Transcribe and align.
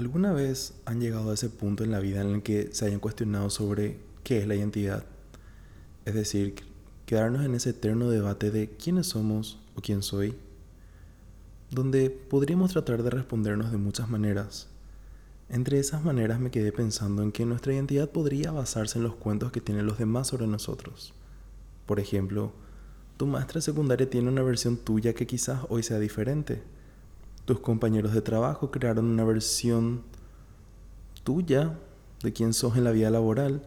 ¿Alguna 0.00 0.32
vez 0.32 0.72
han 0.86 0.98
llegado 0.98 1.30
a 1.30 1.34
ese 1.34 1.50
punto 1.50 1.84
en 1.84 1.90
la 1.90 2.00
vida 2.00 2.22
en 2.22 2.28
el 2.28 2.42
que 2.42 2.70
se 2.72 2.86
hayan 2.86 3.00
cuestionado 3.00 3.50
sobre 3.50 3.98
qué 4.24 4.38
es 4.38 4.46
la 4.46 4.54
identidad? 4.54 5.04
Es 6.06 6.14
decir, 6.14 6.54
quedarnos 7.04 7.44
en 7.44 7.54
ese 7.54 7.68
eterno 7.68 8.08
debate 8.08 8.50
de 8.50 8.70
quiénes 8.70 9.08
somos 9.08 9.58
o 9.76 9.82
quién 9.82 10.02
soy, 10.02 10.34
donde 11.70 12.08
podríamos 12.08 12.72
tratar 12.72 13.02
de 13.02 13.10
respondernos 13.10 13.72
de 13.72 13.76
muchas 13.76 14.08
maneras. 14.08 14.68
Entre 15.50 15.78
esas 15.78 16.02
maneras 16.02 16.40
me 16.40 16.50
quedé 16.50 16.72
pensando 16.72 17.22
en 17.22 17.30
que 17.30 17.44
nuestra 17.44 17.74
identidad 17.74 18.08
podría 18.08 18.52
basarse 18.52 18.96
en 18.96 19.04
los 19.04 19.16
cuentos 19.16 19.52
que 19.52 19.60
tienen 19.60 19.84
los 19.84 19.98
demás 19.98 20.28
sobre 20.28 20.46
nosotros. 20.46 21.12
Por 21.84 22.00
ejemplo, 22.00 22.54
tu 23.18 23.26
maestra 23.26 23.60
secundaria 23.60 24.08
tiene 24.08 24.30
una 24.30 24.42
versión 24.42 24.78
tuya 24.78 25.12
que 25.12 25.26
quizás 25.26 25.66
hoy 25.68 25.82
sea 25.82 25.98
diferente 25.98 26.62
tus 27.44 27.60
compañeros 27.60 28.12
de 28.12 28.22
trabajo 28.22 28.70
crearon 28.70 29.06
una 29.06 29.24
versión 29.24 30.02
tuya 31.24 31.78
de 32.22 32.32
quién 32.32 32.52
sos 32.52 32.76
en 32.76 32.84
la 32.84 32.92
vida 32.92 33.10
laboral 33.10 33.62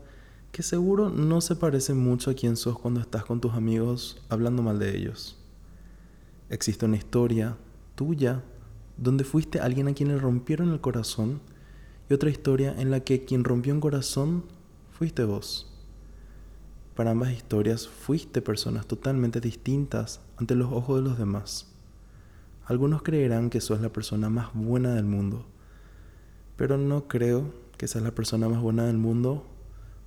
que 0.54 0.62
seguro 0.62 1.09
no 1.09 1.41
se 1.41 1.55
parece 1.55 1.95
mucho 1.95 2.30
a 2.30 2.36
quién 2.36 2.55
sos 2.55 2.78
cuando 2.78 3.00
estás 3.00 3.26
con 3.26 3.41
tus 3.41 3.54
amigos 3.54 4.22
hablando 4.30 4.62
mal 4.62 4.78
de 4.78 4.95
ellos. 4.95 5.36
Existe 6.50 6.86
una 6.86 6.98
historia 6.98 7.58
tuya 7.95 8.44
donde 8.95 9.23
fuiste 9.23 9.59
alguien 9.59 9.88
a 9.88 9.94
quien 9.95 10.09
le 10.09 10.20
rompieron 10.20 10.72
el 10.72 10.80
corazón 10.80 11.42
y 12.08 12.14
otra 12.14 12.30
historia 12.30 12.76
en 12.78 12.92
la 12.92 13.00
que 13.00 13.26
quien 13.26 13.44
rompió 13.44 13.73
un 13.73 13.80
corazón 13.80 14.44
fuiste 14.92 15.23
vos. 15.23 15.73
Para 16.95 17.09
ambas 17.09 17.31
historias 17.31 17.88
fuiste 17.88 18.44
personas 18.44 18.86
totalmente 18.86 19.42
distintas 19.42 20.22
ante 20.38 20.53
los 20.53 20.72
ojos 20.72 20.98
de 20.98 21.09
los 21.09 21.17
demás. 21.17 21.73
Algunos 22.66 23.02
creerán 23.02 23.49
que 23.49 23.59
sos 23.59 23.81
la 23.81 23.90
persona 23.90 24.30
más 24.30 24.53
buena 24.53 24.95
del 24.95 25.03
mundo, 25.03 25.45
pero 26.55 26.77
no 26.77 27.09
creo 27.09 27.53
que 27.77 27.89
seas 27.89 28.05
la 28.05 28.16
persona 28.16 28.48
más 28.48 28.62
buena 28.62 28.86
del 28.86 28.98
mundo 28.98 29.45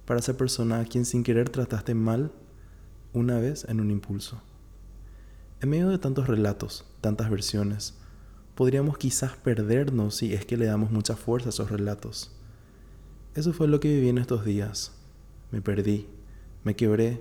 para 0.06 0.20
esa 0.20 0.38
persona 0.38 0.80
a 0.80 0.84
quien 0.86 1.04
sin 1.04 1.22
querer 1.22 1.50
trataste 1.50 1.94
mal 1.94 2.32
una 3.12 3.38
vez 3.38 3.66
en 3.68 3.80
un 3.80 3.90
impulso. 3.90 4.40
En 5.60 5.68
medio 5.68 5.90
de 5.90 5.98
tantos 5.98 6.28
relatos, 6.28 6.86
tantas 7.02 7.28
versiones, 7.28 7.98
podríamos 8.54 8.96
quizás 8.96 9.36
perdernos 9.36 10.14
si 10.14 10.32
es 10.32 10.46
que 10.46 10.56
le 10.56 10.64
damos 10.64 10.90
mucha 10.90 11.14
fuerza 11.14 11.50
a 11.50 11.50
esos 11.50 11.70
relatos. 11.70 12.30
Eso 13.34 13.52
fue 13.52 13.68
lo 13.68 13.80
que 13.80 13.88
viví 13.88 14.08
en 14.08 14.16
estos 14.16 14.46
días. 14.46 14.92
Me 15.50 15.60
perdí, 15.60 16.08
me 16.64 16.74
quebré, 16.74 17.20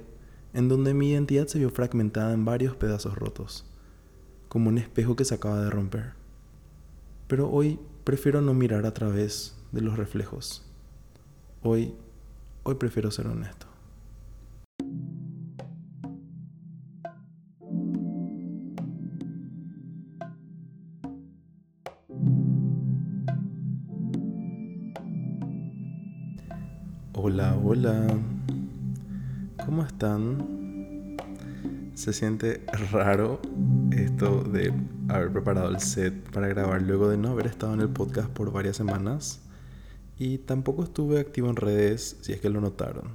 en 0.54 0.70
donde 0.70 0.94
mi 0.94 1.10
identidad 1.10 1.48
se 1.48 1.60
vio 1.60 1.72
fragmentada 1.72 2.32
en 2.32 2.46
varios 2.46 2.78
pedazos 2.78 3.16
rotos 3.16 3.66
como 4.56 4.70
un 4.70 4.78
espejo 4.78 5.18
que 5.18 5.26
se 5.26 5.36
acaba 5.36 5.60
de 5.60 5.70
romper. 5.70 6.14
Pero 7.28 7.52
hoy 7.52 7.78
prefiero 8.06 8.40
no 8.40 8.54
mirar 8.54 8.86
a 8.86 8.94
través 8.94 9.54
de 9.74 9.82
los 9.82 9.98
reflejos. 9.98 10.66
Hoy, 11.62 11.94
hoy 12.64 12.76
prefiero 12.76 13.12
ser 13.12 13.28
honesto. 13.28 13.68
Hola, 27.12 27.60
hola. 27.62 28.08
¿Cómo 29.66 29.84
están? 29.84 30.65
Se 31.96 32.12
siente 32.12 32.62
raro 32.92 33.40
esto 33.92 34.44
de 34.44 34.74
haber 35.08 35.32
preparado 35.32 35.70
el 35.70 35.80
set 35.80 36.30
para 36.30 36.50
grabar 36.50 36.82
luego 36.82 37.08
de 37.08 37.16
no 37.16 37.30
haber 37.30 37.48
estado 37.48 37.74
en 37.74 37.80
el 37.80 37.88
podcast 37.88 38.30
por 38.30 38.52
varias 38.52 38.76
semanas 38.76 39.40
y 40.20 40.40
tampoco 40.40 40.84
estuve 40.84 41.22
activo 41.22 41.50
en 41.50 41.56
redes 41.56 42.18
si 42.20 42.34
es 42.34 42.42
que 42.42 42.50
lo 42.50 42.60
notaron. 42.60 43.12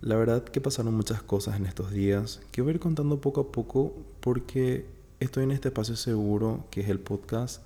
La 0.00 0.16
verdad 0.16 0.42
que 0.42 0.60
pasaron 0.60 0.92
muchas 0.94 1.22
cosas 1.22 1.56
en 1.56 1.66
estos 1.66 1.92
días 1.92 2.40
que 2.50 2.62
voy 2.62 2.72
a 2.72 2.74
ir 2.74 2.80
contando 2.80 3.20
poco 3.20 3.42
a 3.42 3.52
poco 3.52 3.94
porque 4.18 4.84
estoy 5.20 5.44
en 5.44 5.52
este 5.52 5.68
espacio 5.68 5.94
seguro 5.94 6.66
que 6.72 6.80
es 6.80 6.88
el 6.88 6.98
podcast 6.98 7.62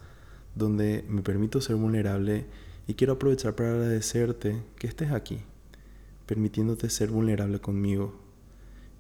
donde 0.55 1.07
me 1.09 1.23
permito 1.23 1.63
ser 1.63 1.77
vulnerable 1.77 2.45
y 2.87 2.95
quiero 2.95 3.15
aprovechar 3.15 3.55
para 3.55 3.71
agradecerte 3.71 4.63
que 4.79 4.89
estés 4.89 5.13
aquí, 5.13 5.39
permitiéndote 6.27 6.91
ser 6.91 7.11
vulnerable 7.11 7.61
conmigo 7.61 8.26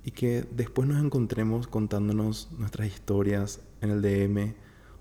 y 0.07 0.13
que 0.13 0.47
después 0.53 0.89
nos 0.89 1.05
encontremos 1.05 1.67
contándonos 1.67 2.49
nuestras 2.57 2.87
historias 2.87 3.61
en 3.81 3.91
el 3.91 4.03
DM 4.03 4.55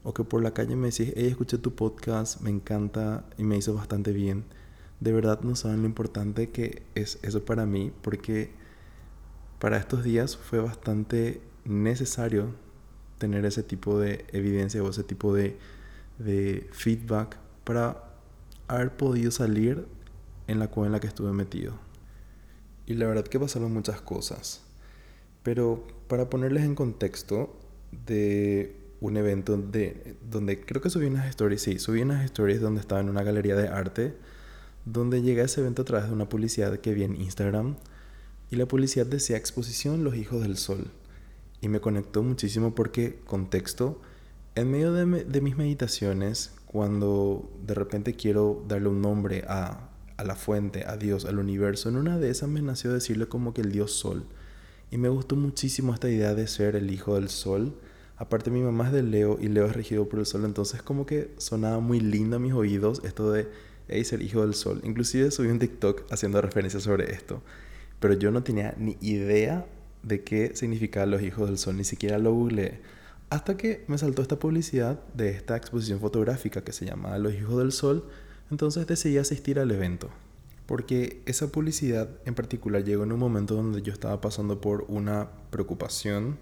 o 0.03 0.15
que 0.15 0.23
por 0.23 0.41
la 0.41 0.51
calle 0.51 0.75
me 0.75 0.89
decís, 0.89 1.13
hey, 1.15 1.27
escuché 1.27 1.59
tu 1.59 1.75
podcast, 1.75 2.41
me 2.41 2.49
encanta 2.49 3.23
y 3.37 3.43
me 3.43 3.55
hizo 3.55 3.75
bastante 3.75 4.11
bien. 4.11 4.45
De 4.99 5.13
verdad 5.13 5.41
no 5.41 5.55
saben 5.55 5.81
lo 5.81 5.85
importante 5.85 6.49
que 6.49 6.81
es 6.95 7.19
eso 7.21 7.45
para 7.45 7.67
mí 7.67 7.93
porque 8.01 8.49
para 9.59 9.77
estos 9.77 10.03
días 10.03 10.37
fue 10.37 10.59
bastante 10.59 11.39
necesario 11.65 12.55
tener 13.19 13.45
ese 13.45 13.61
tipo 13.61 13.99
de 13.99 14.25
evidencia 14.33 14.81
o 14.81 14.89
ese 14.89 15.03
tipo 15.03 15.35
de, 15.35 15.55
de 16.17 16.67
feedback 16.71 17.37
para 17.63 18.11
haber 18.67 18.97
podido 18.97 19.29
salir 19.29 19.85
en 20.47 20.57
la 20.57 20.67
cueva 20.67 20.87
en 20.87 20.93
la 20.93 20.99
que 20.99 21.07
estuve 21.07 21.31
metido. 21.31 21.73
Y 22.87 22.95
la 22.95 23.05
verdad 23.05 23.25
que 23.25 23.39
pasaron 23.39 23.71
muchas 23.71 24.01
cosas. 24.01 24.64
Pero 25.45 25.85
para 26.07 26.27
ponerles 26.27 26.63
en 26.63 26.73
contexto 26.73 27.55
de 28.07 28.75
un 28.99 29.15
evento 29.15 29.55
de, 29.57 30.15
donde 30.27 30.65
creo 30.65 30.81
que 30.81 30.89
subí 30.89 31.05
unas 31.05 31.27
stories, 31.29 31.61
sí, 31.61 31.77
subí 31.77 32.01
unas 32.01 32.25
stories 32.25 32.61
donde 32.61 32.81
estaba 32.81 32.99
en 32.99 33.09
una 33.09 33.21
galería 33.21 33.55
de 33.55 33.67
arte, 33.67 34.15
donde 34.85 35.21
llegué 35.21 35.41
a 35.41 35.45
ese 35.45 35.61
evento 35.61 35.83
a 35.83 35.85
través 35.85 36.07
de 36.07 36.15
una 36.15 36.27
publicidad 36.27 36.79
que 36.79 36.95
vi 36.95 37.03
en 37.03 37.21
Instagram 37.21 37.75
y 38.49 38.55
la 38.55 38.65
publicidad 38.65 39.05
decía 39.05 39.37
exposición 39.37 40.03
Los 40.03 40.15
Hijos 40.15 40.41
del 40.41 40.57
Sol. 40.57 40.87
Y 41.61 41.67
me 41.67 41.79
conectó 41.79 42.23
muchísimo 42.23 42.73
porque, 42.73 43.19
contexto, 43.25 44.01
en 44.55 44.71
medio 44.71 44.93
de, 44.93 45.25
de 45.25 45.41
mis 45.41 45.57
meditaciones, 45.57 46.55
cuando 46.65 47.51
de 47.63 47.75
repente 47.75 48.15
quiero 48.15 48.65
darle 48.67 48.89
un 48.89 48.99
nombre 48.99 49.45
a, 49.47 49.91
a 50.17 50.23
la 50.23 50.35
fuente, 50.35 50.85
a 50.87 50.97
Dios, 50.97 51.25
al 51.25 51.37
universo, 51.37 51.89
en 51.89 51.97
una 51.97 52.17
de 52.17 52.31
esas 52.31 52.49
me 52.49 52.63
nació 52.63 52.91
decirle 52.91 53.27
como 53.27 53.53
que 53.53 53.61
el 53.61 53.71
Dios 53.71 53.91
Sol. 53.91 54.25
Y 54.91 54.97
me 54.97 55.09
gustó 55.09 55.35
muchísimo 55.35 55.93
esta 55.93 56.09
idea 56.09 56.35
de 56.35 56.47
ser 56.47 56.75
el 56.75 56.91
hijo 56.91 57.15
del 57.15 57.29
sol. 57.29 57.75
Aparte 58.17 58.51
mi 58.51 58.61
mamá 58.61 58.87
es 58.87 58.93
de 58.93 59.03
Leo 59.03 59.37
y 59.41 59.47
Leo 59.47 59.65
es 59.65 59.73
regido 59.73 60.07
por 60.07 60.19
el 60.19 60.25
sol, 60.25 60.45
entonces 60.45 60.81
como 60.81 61.05
que 61.05 61.33
sonaba 61.37 61.79
muy 61.79 61.99
lindo 61.99 62.37
a 62.37 62.39
mis 62.39 62.53
oídos 62.53 63.01
esto 63.03 63.31
de 63.31 63.47
hey, 63.87 64.03
ser 64.03 64.21
hijo 64.21 64.41
del 64.41 64.53
sol. 64.53 64.81
Inclusive 64.83 65.31
subí 65.31 65.49
un 65.49 65.59
TikTok 65.59 66.03
haciendo 66.11 66.41
referencia 66.41 66.79
sobre 66.79 67.11
esto, 67.11 67.41
pero 67.99 68.13
yo 68.13 68.31
no 68.31 68.43
tenía 68.43 68.73
ni 68.77 68.97
idea 69.01 69.65
de 70.03 70.23
qué 70.23 70.55
significaban 70.55 71.11
los 71.11 71.21
hijos 71.21 71.47
del 71.47 71.57
sol, 71.57 71.77
ni 71.77 71.83
siquiera 71.83 72.17
lo 72.17 72.33
googleé. 72.33 72.79
Hasta 73.29 73.57
que 73.57 73.83
me 73.87 73.97
saltó 73.97 74.21
esta 74.21 74.37
publicidad 74.37 74.99
de 75.13 75.31
esta 75.31 75.57
exposición 75.57 75.99
fotográfica 75.99 76.63
que 76.63 76.71
se 76.71 76.85
llama 76.85 77.17
Los 77.17 77.33
hijos 77.33 77.57
del 77.57 77.71
sol, 77.71 78.07
entonces 78.51 78.85
decidí 78.85 79.17
asistir 79.17 79.59
al 79.59 79.71
evento. 79.71 80.09
Porque 80.65 81.21
esa 81.25 81.51
publicidad 81.51 82.09
en 82.25 82.33
particular 82.33 82.83
llegó 82.83 83.03
en 83.03 83.11
un 83.11 83.19
momento 83.19 83.55
donde 83.55 83.81
yo 83.81 83.93
estaba 83.93 84.19
pasando 84.19 84.61
por 84.61 84.85
una 84.87 85.29
preocupación 85.51 86.37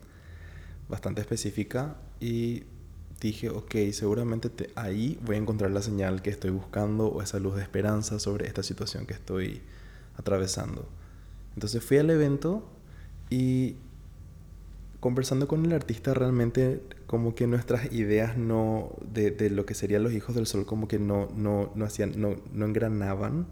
bastante 0.87 1.21
específica 1.21 1.95
y 2.19 2.63
dije, 3.19 3.49
ok, 3.49 3.75
seguramente 3.91 4.69
ahí 4.75 5.19
voy 5.25 5.35
a 5.35 5.39
encontrar 5.39 5.71
la 5.71 5.81
señal 5.81 6.21
que 6.21 6.29
estoy 6.29 6.51
buscando 6.51 7.07
o 7.07 7.21
esa 7.21 7.39
luz 7.39 7.55
de 7.55 7.61
esperanza 7.61 8.19
sobre 8.19 8.47
esta 8.47 8.63
situación 8.63 9.05
que 9.05 9.13
estoy 9.13 9.61
atravesando. 10.17 10.87
Entonces 11.55 11.83
fui 11.83 11.97
al 11.97 12.09
evento 12.09 12.63
y 13.29 13.75
conversando 14.99 15.47
con 15.47 15.65
el 15.65 15.73
artista 15.73 16.13
realmente 16.13 16.81
como 17.07 17.35
que 17.35 17.45
nuestras 17.45 17.91
ideas 17.91 18.37
no 18.37 18.91
de, 19.13 19.31
de 19.31 19.49
lo 19.49 19.65
que 19.65 19.73
serían 19.73 20.03
los 20.03 20.13
hijos 20.13 20.33
del 20.35 20.47
sol 20.47 20.65
como 20.65 20.87
que 20.87 20.97
no, 20.99 21.27
no, 21.35 21.71
no 21.75 21.85
hacían, 21.85 22.19
no, 22.19 22.35
no 22.53 22.65
engranaban 22.65 23.47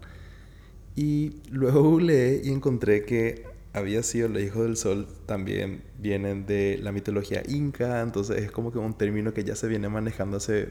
y 0.96 1.42
luego 1.50 2.00
leí 2.00 2.42
y 2.44 2.50
encontré 2.50 3.04
que 3.04 3.44
había 3.72 4.02
sido 4.02 4.28
los 4.28 4.42
hijos 4.42 4.64
del 4.64 4.76
sol 4.76 5.08
también 5.26 5.82
vienen 5.98 6.46
de 6.46 6.78
la 6.82 6.92
mitología 6.92 7.42
inca, 7.48 8.00
entonces 8.02 8.42
es 8.42 8.50
como 8.50 8.70
que 8.70 8.78
un 8.78 8.94
término 8.94 9.32
que 9.32 9.44
ya 9.44 9.56
se 9.56 9.66
viene 9.68 9.88
manejando 9.88 10.36
hace 10.36 10.70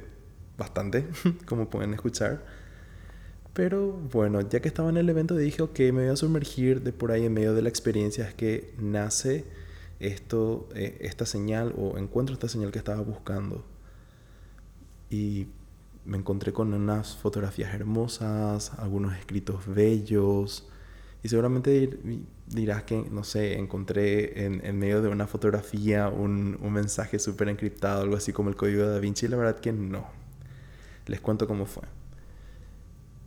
bastante, 0.57 1.07
como 1.45 1.69
pueden 1.69 1.93
escuchar. 1.93 2.45
Pero 3.53 3.91
bueno, 3.91 4.41
ya 4.41 4.61
que 4.61 4.67
estaba 4.67 4.89
en 4.89 4.97
el 4.97 5.09
evento 5.09 5.35
dije, 5.35 5.61
ok, 5.61 5.79
me 5.79 6.03
voy 6.03 6.07
a 6.07 6.15
sumergir 6.15 6.81
de 6.83 6.93
por 6.93 7.11
ahí 7.11 7.25
en 7.25 7.33
medio 7.33 7.53
de 7.53 7.61
la 7.61 7.69
experiencia, 7.69 8.27
es 8.27 8.33
que 8.33 8.73
nace 8.79 9.45
esto, 9.99 10.69
eh, 10.73 10.97
esta 11.01 11.25
señal 11.25 11.73
o 11.77 11.97
encuentro 11.97 12.33
esta 12.33 12.47
señal 12.47 12.71
que 12.71 12.79
estaba 12.79 13.01
buscando. 13.01 13.65
Y 15.09 15.47
me 16.05 16.17
encontré 16.17 16.51
con 16.53 16.73
unas 16.73 17.15
fotografías 17.15 17.73
hermosas, 17.73 18.73
algunos 18.77 19.15
escritos 19.17 19.67
bellos. 19.67 20.67
Y 21.23 21.29
seguramente 21.29 21.99
dirás 22.47 22.83
que, 22.83 23.05
no 23.11 23.23
sé, 23.23 23.57
encontré 23.59 24.45
en, 24.45 24.79
medio 24.79 25.01
de 25.01 25.09
una 25.09 25.27
fotografía 25.27 26.09
un, 26.09 26.57
un 26.61 26.73
mensaje 26.73 27.19
súper 27.19 27.49
encriptado, 27.49 28.01
algo 28.01 28.15
así 28.15 28.33
como 28.33 28.49
el 28.49 28.55
código 28.55 28.83
de 28.83 28.89
Da 28.89 28.99
Vinci. 28.99 29.27
Y 29.27 29.29
la 29.29 29.37
verdad 29.37 29.59
que 29.59 29.71
no. 29.71 30.07
Les 31.05 31.21
cuento 31.21 31.47
cómo 31.47 31.65
fue. 31.65 31.83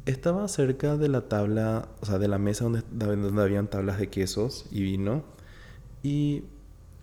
Estaba 0.06 0.46
cerca 0.48 0.96
de 0.96 1.08
la 1.08 1.28
tabla, 1.28 1.88
o 2.00 2.06
sea, 2.06 2.18
de 2.18 2.28
la 2.28 2.38
mesa 2.38 2.64
donde, 2.64 2.82
donde 2.90 3.42
habían 3.42 3.68
tablas 3.68 3.98
de 3.98 4.08
quesos 4.08 4.66
y 4.70 4.82
vino. 4.82 5.22
Y 6.02 6.44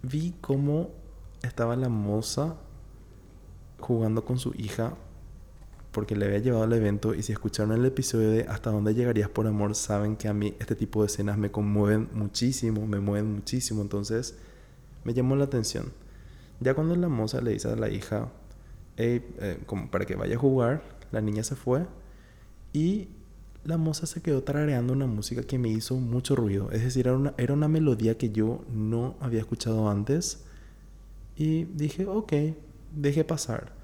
vi 0.04 0.36
cómo 0.42 0.92
estaba 1.42 1.76
la 1.76 1.90
moza 1.90 2.58
jugando 3.80 4.26
con 4.26 4.38
su 4.38 4.54
hija 4.58 4.96
porque 5.92 6.16
le 6.16 6.26
había 6.26 6.40
llevado 6.40 6.64
al 6.64 6.74
evento 6.74 7.14
y 7.14 7.22
si 7.24 7.34
escucharon 7.34 7.74
el 7.78 7.86
episodio 7.86 8.32
de 8.32 8.44
Hasta 8.48 8.72
dónde 8.72 8.94
llegarías 8.94 9.30
por 9.30 9.46
amor, 9.48 9.76
saben 9.76 10.16
que 10.16 10.28
a 10.28 10.34
mí 10.34 10.56
este 10.60 10.76
tipo 10.76 11.02
de 11.02 11.08
escenas 11.08 11.38
me 11.38 11.52
conmueven 11.52 12.10
muchísimo, 12.14 12.88
me 12.88 13.00
mueven 13.00 13.34
muchísimo, 13.34 13.82
entonces 13.82 14.36
me 15.04 15.14
llamó 15.14 15.36
la 15.36 15.46
atención. 15.46 15.92
Ya 16.60 16.74
cuando 16.74 16.96
la 16.96 17.10
moza 17.10 17.42
le 17.42 17.52
dice 17.52 17.68
a 17.68 17.76
la 17.76 17.90
hija, 17.90 18.30
eh, 18.98 19.60
como 19.66 19.90
para 19.90 20.06
que 20.06 20.16
vaya 20.16 20.36
a 20.36 20.40
jugar, 20.40 20.84
la 21.12 21.22
niña 21.22 21.44
se 21.44 21.56
fue 21.56 21.86
y 22.72 23.10
la 23.64 23.78
moza 23.78 24.06
se 24.06 24.22
quedó 24.22 24.44
tarareando 24.44 24.94
una 24.94 25.08
música 25.08 25.44
que 25.44 25.60
me 25.60 25.70
hizo 25.70 25.96
mucho 25.96 26.36
ruido, 26.36 26.72
es 26.72 26.84
decir, 26.84 27.08
era 27.08 27.18
una, 27.18 27.34
era 27.38 27.54
una 27.54 27.68
melodía 27.68 28.18
que 28.18 28.32
yo 28.32 28.64
no 28.72 29.16
había 29.20 29.40
escuchado 29.40 29.90
antes 29.90 30.46
y 31.36 31.66
dije, 31.66 32.06
ok, 32.06 32.34
dejé 32.96 33.24
pasar. 33.24 33.81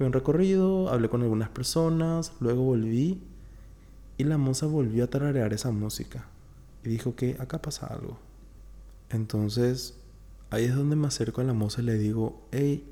Fui 0.00 0.06
un 0.06 0.14
recorrido, 0.14 0.88
hablé 0.88 1.10
con 1.10 1.20
algunas 1.20 1.50
personas, 1.50 2.32
luego 2.40 2.62
volví 2.62 3.20
y 4.16 4.24
la 4.24 4.38
moza 4.38 4.64
volvió 4.64 5.04
a 5.04 5.08
tararear 5.08 5.52
esa 5.52 5.72
música. 5.72 6.26
Y 6.82 6.88
dijo 6.88 7.16
que 7.16 7.36
acá 7.38 7.60
pasa 7.60 7.86
algo. 7.86 8.16
Entonces, 9.10 9.98
ahí 10.48 10.64
es 10.64 10.74
donde 10.74 10.96
me 10.96 11.06
acerco 11.06 11.42
a 11.42 11.44
la 11.44 11.52
moza 11.52 11.82
y 11.82 11.84
le 11.84 11.98
digo, 11.98 12.40
hey, 12.50 12.82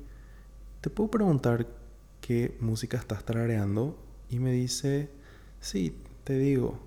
¿te 0.81 0.91
puedo 0.91 1.09
preguntar 1.09 1.65
qué 2.21 2.55
música 2.59 2.97
estás 2.97 3.23
tarareando? 3.23 3.97
Y 4.29 4.37
me 4.37 4.51
dice, 4.51 5.09
sí, 5.61 5.95
te 6.25 6.37
digo. 6.37 6.77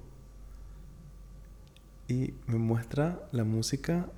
Y 2.06 2.34
me 2.46 2.58
muestra 2.58 3.28
la 3.32 3.42
música, 3.42 4.08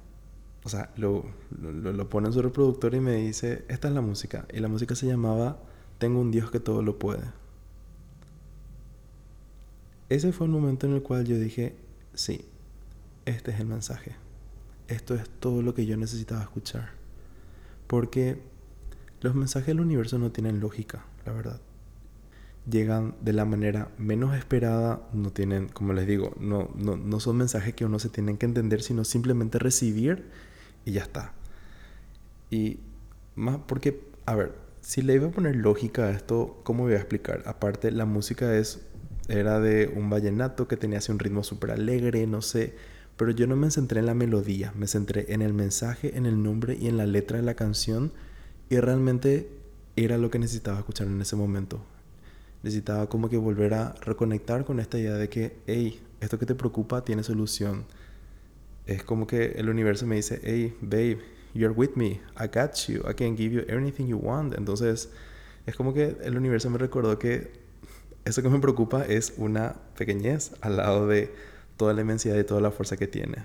o 0.65 0.69
sea, 0.69 0.91
lo, 0.97 1.25
lo, 1.59 1.95
lo 1.95 2.09
pone 2.11 2.27
en 2.27 2.35
su 2.35 2.43
reproductor 2.43 2.95
y 2.95 3.01
me 3.01 3.15
dice, 3.15 3.65
esta 3.69 3.89
es 3.89 3.95
la 3.95 4.03
música. 4.03 4.47
Y 4.53 4.61
la 4.61 4.69
música 4.69 4.95
se 4.95 5.07
llamaba 5.07 5.57
tengo 5.99 6.21
un 6.21 6.31
Dios 6.31 6.51
que 6.51 6.61
todo 6.61 6.83
lo 6.83 6.99
puede. 6.99 7.25
Ese 10.09 10.33
fue 10.33 10.47
el 10.47 10.53
momento 10.53 10.87
en 10.87 10.95
el 10.95 11.03
cual 11.03 11.25
yo 11.25 11.39
dije, 11.39 11.75
sí, 12.13 12.45
este 13.25 13.53
es 13.53 13.61
el 13.61 13.67
mensaje. 13.67 14.17
Esto 14.89 15.15
es 15.15 15.29
todo 15.29 15.63
lo 15.63 15.75
que 15.75 15.87
yo 15.87 15.97
necesitaba 15.97 16.43
escuchar. 16.43 16.91
Porque 17.87 18.39
los 19.21 19.35
mensajes 19.35 19.69
del 19.69 19.81
universo 19.81 20.19
no 20.19 20.31
tienen 20.31 20.61
lógica, 20.61 21.05
la 21.25 21.33
verdad. 21.33 21.61
Llegan 22.71 23.15
de 23.21 23.33
la 23.33 23.45
manera 23.45 23.91
menos 23.99 24.37
esperada, 24.37 25.09
no 25.13 25.31
tienen, 25.31 25.69
como 25.69 25.93
les 25.93 26.07
digo, 26.07 26.35
no, 26.39 26.71
no, 26.75 26.97
no 26.97 27.21
son 27.21 27.37
mensajes 27.37 27.75
que 27.75 27.85
uno 27.85 27.99
se 27.99 28.09
tiene 28.09 28.37
que 28.37 28.47
entender, 28.47 28.83
sino 28.83 29.05
simplemente 29.05 29.59
recibir 29.59 30.27
y 30.85 30.93
ya 30.93 31.03
está. 31.03 31.33
Y 32.51 32.79
más 33.35 33.59
porque, 33.67 34.01
a 34.27 34.35
ver, 34.35 34.64
si 34.85 35.01
le 35.01 35.15
iba 35.15 35.29
a 35.29 35.31
poner 35.31 35.57
lógica 35.57 36.05
a 36.05 36.11
esto, 36.11 36.61
¿cómo 36.63 36.85
voy 36.85 36.93
a 36.93 36.99
explicar? 36.99 37.43
Aparte, 37.47 37.91
la 37.91 38.05
música 38.05 38.55
es, 38.55 38.83
era 39.29 39.59
de 39.59 39.91
un 39.97 40.11
vallenato 40.11 40.69
que 40.69 40.77
tenía 40.77 40.99
así 40.99 41.11
un 41.11 41.19
ritmo 41.19 41.43
súper 41.43 41.71
alegre, 41.71 42.27
no 42.27 42.43
sé. 42.43 42.75
Pero 43.17 43.31
yo 43.31 43.47
no 43.47 43.57
me 43.57 43.71
centré 43.71 44.01
en 44.01 44.07
la 44.07 44.15
melodía, 44.15 44.75
me 44.77 44.87
centré 44.87 45.33
en 45.33 45.41
el 45.41 45.55
mensaje, 45.55 46.19
en 46.19 46.27
el 46.27 46.43
nombre 46.43 46.77
y 46.79 46.89
en 46.89 46.99
la 46.99 47.07
letra 47.07 47.39
de 47.39 47.45
la 47.45 47.55
canción. 47.55 48.13
Y 48.69 48.79
realmente 48.79 49.49
era 49.97 50.19
lo 50.19 50.31
que 50.31 50.39
necesitaba 50.39 50.81
escuchar 50.81 51.07
en 51.07 51.21
ese 51.21 51.35
momento. 51.35 51.83
Necesitaba 52.63 53.09
como 53.09 53.31
que 53.31 53.39
volver 53.39 53.73
a 53.73 53.95
reconectar 54.03 54.67
con 54.67 54.81
esta 54.81 54.99
idea 54.99 55.15
de 55.15 55.31
que, 55.31 55.57
hey, 55.67 55.99
esto 56.21 56.39
que 56.39 56.45
te 56.45 56.55
preocupa 56.55 57.05
tiene 57.05 57.23
solución. 57.23 57.87
Es 58.85 59.03
como 59.03 59.27
que 59.27 59.53
el 59.53 59.71
universo 59.71 60.07
me 60.07 60.17
dice, 60.17 60.43
hey, 60.45 60.77
babe, 60.83 61.21
You're 61.55 61.73
with 61.73 61.97
me. 61.97 62.21
I 62.37 62.49
got 62.49 62.89
you. 62.89 63.03
I 63.09 63.15
can 63.15 63.37
give 63.37 63.53
you 63.53 63.65
anything 63.69 64.07
you 64.09 64.19
want. 64.19 64.55
Entonces, 64.59 65.09
es 65.67 65.77
como 65.77 65.95
que 65.95 66.17
el 66.23 66.37
universo 66.37 66.69
me 66.69 66.79
recordó 66.79 67.19
que 67.19 67.53
eso 68.25 68.43
que 68.43 68.49
me 68.49 68.59
preocupa 68.59 69.05
es 69.05 69.35
una 69.37 69.77
pequeñez 69.97 70.53
al 70.61 70.79
lado 70.79 71.07
de 71.07 71.33
toda 71.77 71.95
la 71.95 72.01
inmensidad 72.01 72.37
y 72.37 72.45
toda 72.45 72.61
la 72.61 72.71
fuerza 72.71 72.97
que 72.97 73.07
tiene. 73.07 73.45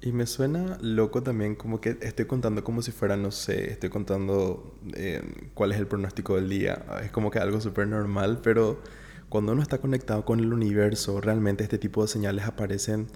Y 0.00 0.12
me 0.12 0.26
suena 0.26 0.78
loco 0.80 1.22
también 1.22 1.54
como 1.54 1.80
que 1.80 1.98
estoy 2.00 2.26
contando 2.26 2.62
como 2.62 2.82
si 2.82 2.92
fuera, 2.92 3.16
no 3.16 3.30
sé, 3.30 3.72
estoy 3.72 3.90
contando 3.90 4.74
eh, 4.94 5.22
cuál 5.54 5.72
es 5.72 5.78
el 5.78 5.86
pronóstico 5.86 6.36
del 6.36 6.48
día. 6.48 6.84
Es 7.02 7.10
como 7.10 7.30
que 7.30 7.38
algo 7.38 7.60
súper 7.60 7.88
normal, 7.88 8.40
pero 8.42 8.80
cuando 9.28 9.52
uno 9.52 9.62
está 9.62 9.78
conectado 9.78 10.24
con 10.24 10.40
el 10.40 10.52
universo, 10.52 11.20
realmente 11.20 11.64
este 11.64 11.78
tipo 11.78 12.02
de 12.02 12.08
señales 12.08 12.44
aparecen 12.44 13.08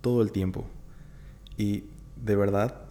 todo 0.00 0.22
el 0.22 0.32
tiempo. 0.32 0.66
Y 1.56 1.84
de 2.16 2.36
verdad, 2.36 2.84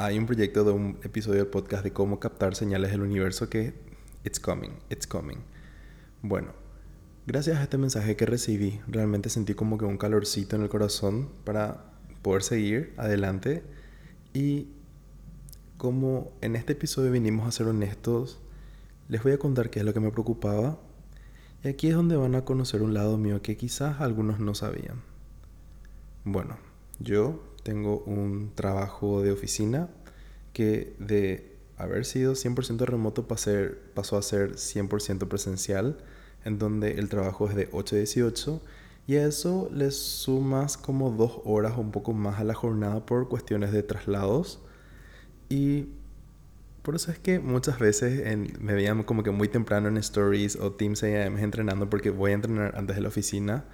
hay 0.00 0.16
un 0.16 0.26
proyecto 0.26 0.62
de 0.62 0.70
un 0.70 0.96
episodio 1.02 1.38
del 1.38 1.48
podcast 1.48 1.82
de 1.82 1.92
cómo 1.92 2.20
captar 2.20 2.54
señales 2.54 2.92
del 2.92 3.02
universo 3.02 3.50
que 3.50 3.74
it's 4.22 4.38
coming, 4.38 4.70
it's 4.90 5.08
coming. 5.08 5.38
Bueno, 6.22 6.52
gracias 7.26 7.58
a 7.58 7.64
este 7.64 7.78
mensaje 7.78 8.14
que 8.14 8.24
recibí, 8.24 8.80
realmente 8.86 9.28
sentí 9.28 9.54
como 9.54 9.76
que 9.76 9.86
un 9.86 9.98
calorcito 9.98 10.54
en 10.54 10.62
el 10.62 10.68
corazón 10.68 11.28
para 11.42 11.90
poder 12.22 12.44
seguir 12.44 12.94
adelante 12.96 13.64
y 14.32 14.68
como 15.78 16.30
en 16.42 16.54
este 16.54 16.74
episodio 16.74 17.10
vinimos 17.10 17.48
a 17.48 17.50
ser 17.50 17.66
honestos, 17.66 18.38
les 19.08 19.20
voy 19.24 19.32
a 19.32 19.38
contar 19.38 19.68
qué 19.68 19.80
es 19.80 19.84
lo 19.84 19.92
que 19.94 20.00
me 20.00 20.12
preocupaba 20.12 20.78
y 21.64 21.68
aquí 21.68 21.88
es 21.88 21.96
donde 21.96 22.14
van 22.14 22.36
a 22.36 22.44
conocer 22.44 22.82
un 22.82 22.94
lado 22.94 23.18
mío 23.18 23.42
que 23.42 23.56
quizás 23.56 24.00
algunos 24.00 24.38
no 24.38 24.54
sabían. 24.54 25.02
Bueno, 26.24 26.56
yo 27.00 27.42
tengo 27.68 27.98
un 28.06 28.50
trabajo 28.54 29.20
de 29.20 29.30
oficina 29.30 29.90
que 30.54 30.96
de 30.98 31.54
haber 31.76 32.06
sido 32.06 32.32
100% 32.32 32.86
remoto 32.86 33.28
pasó 33.28 34.16
a 34.16 34.22
ser 34.22 34.54
100% 34.54 35.28
presencial, 35.28 35.98
en 36.46 36.58
donde 36.58 36.92
el 36.92 37.10
trabajo 37.10 37.46
es 37.46 37.54
de 37.54 37.68
8 37.70 37.94
a 37.94 37.98
18 37.98 38.62
y 39.06 39.16
a 39.16 39.26
eso 39.26 39.68
le 39.70 39.90
sumas 39.90 40.78
como 40.78 41.10
dos 41.10 41.42
horas 41.44 41.74
o 41.76 41.82
un 41.82 41.90
poco 41.90 42.14
más 42.14 42.40
a 42.40 42.44
la 42.44 42.54
jornada 42.54 43.04
por 43.04 43.28
cuestiones 43.28 43.70
de 43.70 43.82
traslados. 43.82 44.60
Y 45.50 45.88
por 46.80 46.94
eso 46.94 47.12
es 47.12 47.18
que 47.18 47.38
muchas 47.38 47.78
veces 47.78 48.38
me 48.60 48.72
veían 48.72 49.02
como 49.02 49.22
que 49.22 49.30
muy 49.30 49.48
temprano 49.48 49.88
en 49.88 49.98
Stories 49.98 50.56
o 50.56 50.72
Teams 50.72 51.02
AM 51.02 51.36
entrenando 51.36 51.90
porque 51.90 52.08
voy 52.08 52.30
a 52.30 52.34
entrenar 52.36 52.78
antes 52.78 52.96
de 52.96 53.02
la 53.02 53.08
oficina 53.08 53.66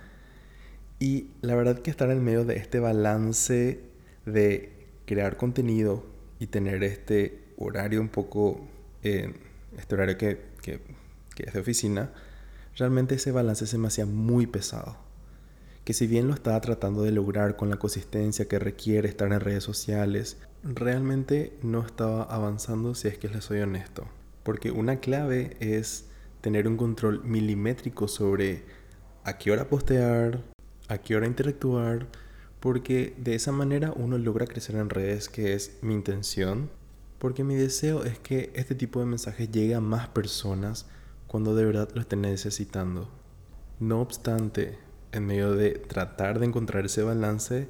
y 1.04 1.28
la 1.42 1.54
verdad 1.54 1.80
que 1.80 1.90
estar 1.90 2.10
en 2.10 2.24
medio 2.24 2.46
de 2.46 2.56
este 2.56 2.80
balance 2.80 3.78
de 4.24 4.72
crear 5.04 5.36
contenido 5.36 6.06
y 6.38 6.46
tener 6.46 6.82
este 6.82 7.44
horario 7.58 8.00
un 8.00 8.08
poco, 8.08 8.66
eh, 9.02 9.34
este 9.76 9.96
horario 9.96 10.16
que, 10.16 10.40
que, 10.62 10.80
que 11.34 11.42
es 11.42 11.52
de 11.52 11.60
oficina, 11.60 12.10
realmente 12.78 13.16
ese 13.16 13.32
balance 13.32 13.66
se 13.66 13.76
me 13.76 13.88
hacía 13.88 14.06
muy 14.06 14.46
pesado. 14.46 14.96
Que 15.84 15.92
si 15.92 16.06
bien 16.06 16.26
lo 16.26 16.32
estaba 16.32 16.58
tratando 16.62 17.02
de 17.02 17.10
lograr 17.10 17.56
con 17.56 17.68
la 17.68 17.76
consistencia 17.76 18.48
que 18.48 18.58
requiere 18.58 19.06
estar 19.06 19.30
en 19.30 19.40
redes 19.40 19.62
sociales, 19.62 20.38
realmente 20.62 21.52
no 21.62 21.84
estaba 21.84 22.22
avanzando 22.22 22.94
si 22.94 23.08
es 23.08 23.18
que 23.18 23.28
les 23.28 23.44
soy 23.44 23.60
honesto. 23.60 24.06
Porque 24.42 24.70
una 24.70 25.00
clave 25.00 25.58
es 25.60 26.06
tener 26.40 26.66
un 26.66 26.78
control 26.78 27.22
milimétrico 27.24 28.08
sobre 28.08 28.62
a 29.24 29.36
qué 29.36 29.50
hora 29.50 29.68
postear, 29.68 30.53
a 30.88 30.98
qué 30.98 31.16
hora 31.16 31.26
interactuar, 31.26 32.06
porque 32.60 33.14
de 33.18 33.34
esa 33.34 33.52
manera 33.52 33.92
uno 33.94 34.18
logra 34.18 34.46
crecer 34.46 34.76
en 34.76 34.90
redes, 34.90 35.28
que 35.28 35.54
es 35.54 35.78
mi 35.82 35.94
intención, 35.94 36.70
porque 37.18 37.44
mi 37.44 37.54
deseo 37.54 38.04
es 38.04 38.18
que 38.18 38.52
este 38.54 38.74
tipo 38.74 39.00
de 39.00 39.06
mensajes 39.06 39.50
llegue 39.50 39.74
a 39.74 39.80
más 39.80 40.08
personas 40.08 40.86
cuando 41.26 41.54
de 41.54 41.64
verdad 41.64 41.88
lo 41.94 42.00
estén 42.00 42.22
necesitando. 42.22 43.10
No 43.80 44.00
obstante, 44.00 44.78
en 45.12 45.26
medio 45.26 45.54
de 45.54 45.72
tratar 45.72 46.38
de 46.38 46.46
encontrar 46.46 46.86
ese 46.86 47.02
balance, 47.02 47.68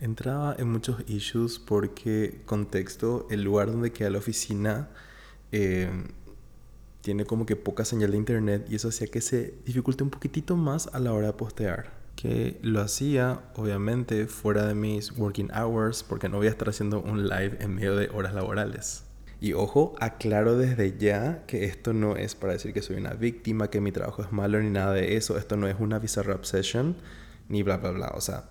entraba 0.00 0.54
en 0.58 0.70
muchos 0.70 1.02
issues 1.08 1.58
porque, 1.58 2.42
contexto, 2.44 3.26
el 3.30 3.42
lugar 3.42 3.72
donde 3.72 3.92
queda 3.92 4.10
la 4.10 4.18
oficina 4.18 4.90
eh, 5.52 5.90
tiene 7.00 7.24
como 7.24 7.46
que 7.46 7.56
poca 7.56 7.84
señal 7.84 8.10
de 8.12 8.18
internet 8.18 8.66
y 8.68 8.76
eso 8.76 8.88
hacía 8.88 9.06
que 9.08 9.20
se 9.20 9.54
dificulte 9.64 10.04
un 10.04 10.10
poquitito 10.10 10.56
más 10.56 10.88
a 10.92 11.00
la 11.00 11.12
hora 11.12 11.28
de 11.28 11.32
postear 11.32 11.97
que 12.18 12.58
lo 12.62 12.80
hacía 12.80 13.42
obviamente 13.54 14.26
fuera 14.26 14.66
de 14.66 14.74
mis 14.74 15.16
working 15.16 15.52
hours 15.52 16.02
porque 16.02 16.28
no 16.28 16.38
voy 16.38 16.48
a 16.48 16.50
estar 16.50 16.68
haciendo 16.68 17.00
un 17.00 17.28
live 17.28 17.58
en 17.60 17.76
medio 17.76 17.94
de 17.94 18.10
horas 18.12 18.34
laborales. 18.34 19.04
Y 19.40 19.52
ojo, 19.52 19.94
aclaro 20.00 20.58
desde 20.58 20.98
ya 20.98 21.44
que 21.46 21.66
esto 21.66 21.92
no 21.92 22.16
es 22.16 22.34
para 22.34 22.54
decir 22.54 22.72
que 22.72 22.82
soy 22.82 22.96
una 22.96 23.14
víctima, 23.14 23.70
que 23.70 23.80
mi 23.80 23.92
trabajo 23.92 24.22
es 24.22 24.32
malo 24.32 24.60
ni 24.60 24.68
nada 24.68 24.94
de 24.94 25.16
eso. 25.16 25.38
Esto 25.38 25.56
no 25.56 25.68
es 25.68 25.76
una 25.78 26.00
bizarra 26.00 26.34
obsession 26.34 26.96
ni 27.48 27.62
bla 27.62 27.76
bla 27.76 27.92
bla. 27.92 28.08
O 28.16 28.20
sea, 28.20 28.48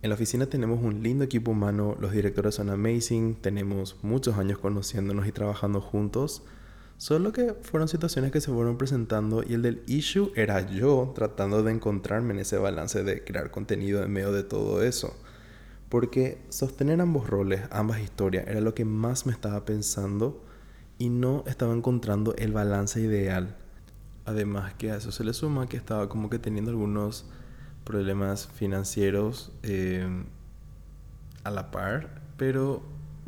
en 0.00 0.08
la 0.08 0.14
oficina 0.14 0.46
tenemos 0.46 0.82
un 0.82 1.02
lindo 1.02 1.22
equipo 1.22 1.50
humano, 1.50 1.98
los 2.00 2.12
directores 2.12 2.54
son 2.54 2.70
amazing, 2.70 3.34
tenemos 3.34 3.98
muchos 4.00 4.38
años 4.38 4.58
conociéndonos 4.60 5.26
y 5.26 5.32
trabajando 5.32 5.82
juntos. 5.82 6.42
Solo 7.00 7.32
que 7.32 7.54
fueron 7.62 7.88
situaciones 7.88 8.30
que 8.30 8.42
se 8.42 8.52
fueron 8.52 8.76
presentando 8.76 9.42
y 9.42 9.54
el 9.54 9.62
del 9.62 9.82
issue 9.86 10.32
era 10.36 10.70
yo 10.70 11.12
tratando 11.14 11.62
de 11.62 11.72
encontrarme 11.72 12.34
en 12.34 12.40
ese 12.40 12.58
balance 12.58 13.02
de 13.02 13.24
crear 13.24 13.50
contenido 13.50 14.02
en 14.02 14.12
medio 14.12 14.32
de 14.32 14.42
todo 14.42 14.82
eso. 14.82 15.16
Porque 15.88 16.42
sostener 16.50 17.00
ambos 17.00 17.26
roles, 17.26 17.62
ambas 17.70 18.00
historias, 18.00 18.46
era 18.46 18.60
lo 18.60 18.74
que 18.74 18.84
más 18.84 19.24
me 19.24 19.32
estaba 19.32 19.64
pensando 19.64 20.44
y 20.98 21.08
no 21.08 21.42
estaba 21.46 21.72
encontrando 21.72 22.34
el 22.36 22.52
balance 22.52 23.00
ideal. 23.00 23.56
Además 24.26 24.74
que 24.74 24.90
a 24.90 24.96
eso 24.96 25.10
se 25.10 25.24
le 25.24 25.32
suma 25.32 25.70
que 25.70 25.78
estaba 25.78 26.10
como 26.10 26.28
que 26.28 26.38
teniendo 26.38 26.70
algunos 26.70 27.24
problemas 27.82 28.46
financieros 28.46 29.52
eh, 29.62 30.06
a 31.44 31.50
la 31.50 31.70
par, 31.70 32.20
pero 32.36 32.82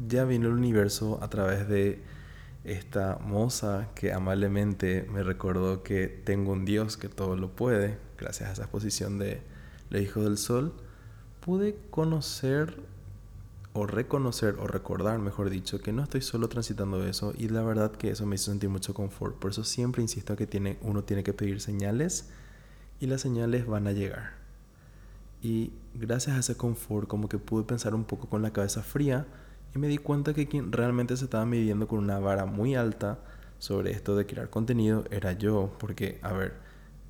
ya 0.06 0.26
vino 0.26 0.48
el 0.48 0.54
universo 0.56 1.18
a 1.22 1.30
través 1.30 1.66
de 1.70 2.11
esta 2.64 3.18
moza 3.18 3.88
que 3.94 4.12
amablemente 4.12 5.08
me 5.12 5.22
recordó 5.22 5.82
que 5.82 6.06
tengo 6.06 6.52
un 6.52 6.64
Dios 6.64 6.96
que 6.96 7.08
todo 7.08 7.36
lo 7.36 7.50
puede, 7.50 7.98
gracias 8.18 8.48
a 8.48 8.52
esa 8.52 8.62
exposición 8.62 9.18
de 9.18 9.42
Los 9.90 10.02
Hijos 10.02 10.24
del 10.24 10.38
Sol, 10.38 10.72
pude 11.40 11.76
conocer 11.90 12.80
o 13.72 13.86
reconocer 13.86 14.56
o 14.60 14.66
recordar, 14.66 15.18
mejor 15.18 15.50
dicho, 15.50 15.80
que 15.80 15.92
no 15.92 16.02
estoy 16.02 16.20
solo 16.20 16.48
transitando 16.48 17.04
eso 17.04 17.32
y 17.36 17.48
la 17.48 17.62
verdad 17.62 17.90
que 17.92 18.10
eso 18.10 18.26
me 18.26 18.36
hizo 18.36 18.50
sentir 18.50 18.68
mucho 18.68 18.94
confort. 18.94 19.36
Por 19.36 19.50
eso 19.50 19.64
siempre 19.64 20.02
insisto 20.02 20.36
que 20.36 20.46
tiene, 20.46 20.78
uno 20.82 21.02
tiene 21.02 21.24
que 21.24 21.32
pedir 21.32 21.60
señales 21.60 22.28
y 23.00 23.06
las 23.06 23.22
señales 23.22 23.66
van 23.66 23.86
a 23.86 23.92
llegar. 23.92 24.34
Y 25.42 25.72
gracias 25.94 26.36
a 26.36 26.40
ese 26.40 26.56
confort 26.56 27.08
como 27.08 27.28
que 27.28 27.38
pude 27.38 27.64
pensar 27.64 27.94
un 27.94 28.04
poco 28.04 28.28
con 28.28 28.42
la 28.42 28.52
cabeza 28.52 28.82
fría 28.82 29.26
y 29.74 29.78
me 29.78 29.88
di 29.88 29.98
cuenta 29.98 30.34
que 30.34 30.48
quien 30.48 30.72
realmente 30.72 31.16
se 31.16 31.24
estaba 31.24 31.46
midiendo 31.46 31.88
con 31.88 31.98
una 31.98 32.18
vara 32.18 32.44
muy 32.46 32.74
alta 32.74 33.18
sobre 33.58 33.92
esto 33.92 34.16
de 34.16 34.26
crear 34.26 34.50
contenido 34.50 35.04
era 35.10 35.32
yo, 35.32 35.72
porque, 35.78 36.18
a 36.22 36.32
ver, 36.32 36.54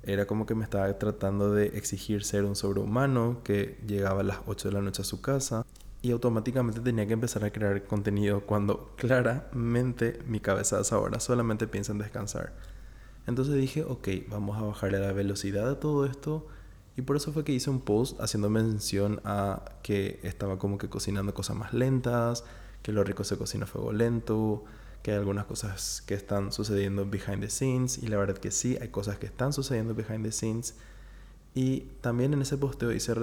era 0.03 0.25
como 0.25 0.45
que 0.45 0.55
me 0.55 0.63
estaba 0.63 0.97
tratando 0.99 1.53
de 1.53 1.67
exigir 1.77 2.23
ser 2.23 2.43
un 2.43 2.55
sobrehumano 2.55 3.41
que 3.43 3.79
llegaba 3.87 4.21
a 4.21 4.23
las 4.23 4.37
8 4.45 4.69
de 4.69 4.73
la 4.73 4.81
noche 4.81 5.01
a 5.01 5.05
su 5.05 5.21
casa 5.21 5.65
y 6.01 6.11
automáticamente 6.11 6.81
tenía 6.81 7.07
que 7.07 7.13
empezar 7.13 7.45
a 7.45 7.51
crear 7.51 7.83
contenido 7.83 8.41
cuando 8.41 8.93
claramente 8.97 10.19
mi 10.27 10.39
cabeza 10.39 10.77
a 10.77 10.81
esa 10.81 10.99
hora 10.99 11.19
solamente 11.19 11.67
piensa 11.67 11.93
en 11.93 11.99
descansar. 11.99 12.53
Entonces 13.25 13.55
dije, 13.55 13.83
ok, 13.83 14.07
vamos 14.29 14.57
a 14.57 14.63
bajarle 14.63 14.99
la 14.99 15.13
velocidad 15.13 15.67
de 15.67 15.75
todo 15.75 16.05
esto 16.05 16.45
y 16.95 17.01
por 17.01 17.15
eso 17.15 17.33
fue 17.33 17.43
que 17.43 17.51
hice 17.51 17.69
un 17.69 17.81
post 17.81 18.19
haciendo 18.21 18.49
mención 18.49 19.19
a 19.23 19.63
que 19.81 20.19
estaba 20.23 20.59
como 20.59 20.77
que 20.77 20.89
cocinando 20.89 21.33
cosas 21.33 21.55
más 21.55 21.73
lentas, 21.73 22.43
que 22.83 22.91
lo 22.91 23.03
rico 23.03 23.23
se 23.23 23.37
cocina 23.37 23.63
a 23.63 23.67
fuego 23.67 23.91
lento, 23.93 24.63
que 25.01 25.11
hay 25.11 25.17
algunas 25.17 25.45
cosas 25.45 26.03
que 26.05 26.13
están 26.13 26.51
sucediendo 26.51 27.05
behind 27.05 27.41
the 27.41 27.49
scenes. 27.49 27.97
Y 27.97 28.07
la 28.07 28.17
verdad 28.17 28.37
que 28.37 28.51
sí, 28.51 28.77
hay 28.79 28.89
cosas 28.89 29.17
que 29.17 29.25
están 29.25 29.53
sucediendo 29.53 29.95
behind 29.95 30.23
the 30.23 30.31
scenes. 30.31 30.75
Y 31.55 31.81
también 32.01 32.33
en 32.33 32.41
ese 32.41 32.57
posteo 32.57 32.91
hice 32.91 33.13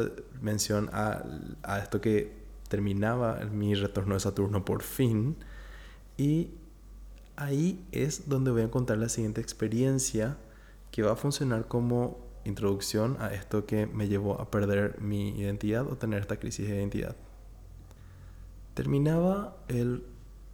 mención 0.41 0.91
a, 0.93 1.23
a 1.63 1.79
esto 1.79 2.01
que 2.01 2.41
terminaba 2.69 3.41
mi 3.53 3.75
retorno 3.75 4.15
de 4.15 4.21
Saturno 4.21 4.65
por 4.65 4.83
fin. 4.83 5.37
Y 6.17 6.51
ahí 7.37 7.87
es 7.93 8.29
donde 8.29 8.51
voy 8.51 8.63
a 8.63 8.71
contar 8.71 8.99
la 8.99 9.09
siguiente 9.09 9.41
experiencia 9.41 10.39
que 10.91 11.03
va 11.03 11.13
a 11.13 11.17
funcionar 11.17 11.69
como 11.69 12.30
introducción 12.45 13.17
a 13.21 13.33
esto 13.35 13.67
que 13.67 13.87
me 13.87 14.09
llevó 14.09 14.41
a 14.41 14.51
perder 14.51 15.01
mi 15.01 15.31
identidad 15.39 15.87
o 15.87 15.97
tener 15.97 16.21
esta 16.21 16.39
crisis 16.39 16.69
de 16.69 16.77
identidad. 16.77 17.17
Terminaba 18.75 19.57
el 19.69 20.05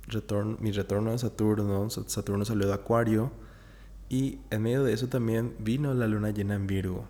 retorno, 0.07 0.57
mi 0.61 0.73
retorno 0.73 1.13
de 1.13 1.19
Saturno, 1.19 1.89
Saturno 1.91 2.45
salió 2.45 2.67
de 2.67 2.75
Acuario 2.75 3.31
y 4.09 4.39
en 4.51 4.63
medio 4.63 4.85
de 4.85 4.93
eso 4.93 5.09
también 5.09 5.55
vino 5.59 5.93
la 5.95 6.07
luna 6.07 6.31
llena 6.31 6.55
en 6.55 6.67
Virgo. 6.67 7.07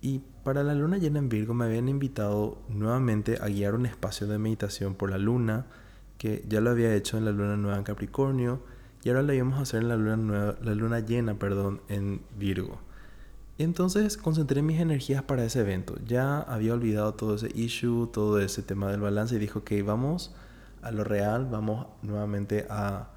Y 0.00 0.22
para 0.44 0.62
la 0.62 0.74
luna 0.74 0.98
llena 0.98 1.18
en 1.18 1.28
Virgo 1.28 1.52
me 1.54 1.66
habían 1.66 1.88
invitado 1.88 2.58
nuevamente 2.68 3.38
a 3.40 3.48
guiar 3.48 3.74
un 3.74 3.86
espacio 3.86 4.26
de 4.26 4.38
meditación 4.38 4.94
por 4.94 5.10
la 5.10 5.18
luna, 5.18 5.66
que 6.16 6.44
ya 6.48 6.60
lo 6.60 6.70
había 6.70 6.94
hecho 6.94 7.18
en 7.18 7.24
la 7.24 7.32
luna 7.32 7.56
nueva 7.56 7.78
en 7.78 7.84
Capricornio, 7.84 8.62
y 9.02 9.08
ahora 9.08 9.22
lo 9.22 9.32
íbamos 9.32 9.58
a 9.58 9.62
hacer 9.62 9.82
en 9.82 9.88
la 9.88 9.96
luna, 9.96 10.16
nueva, 10.16 10.56
la 10.62 10.74
luna 10.74 11.00
llena 11.00 11.38
perdón, 11.38 11.82
en 11.88 12.22
Virgo. 12.38 12.78
Entonces 13.62 14.16
concentré 14.16 14.62
mis 14.62 14.80
energías 14.80 15.22
para 15.22 15.44
ese 15.44 15.60
evento. 15.60 15.96
Ya 16.06 16.38
había 16.40 16.72
olvidado 16.72 17.12
todo 17.12 17.34
ese 17.34 17.50
issue, 17.54 18.08
todo 18.10 18.40
ese 18.40 18.62
tema 18.62 18.90
del 18.90 19.02
balance 19.02 19.36
y 19.36 19.38
dijo, 19.38 19.58
ok, 19.58 19.72
vamos 19.84 20.34
a 20.80 20.90
lo 20.90 21.04
real, 21.04 21.44
vamos 21.44 21.86
nuevamente 22.00 22.66
a 22.70 23.10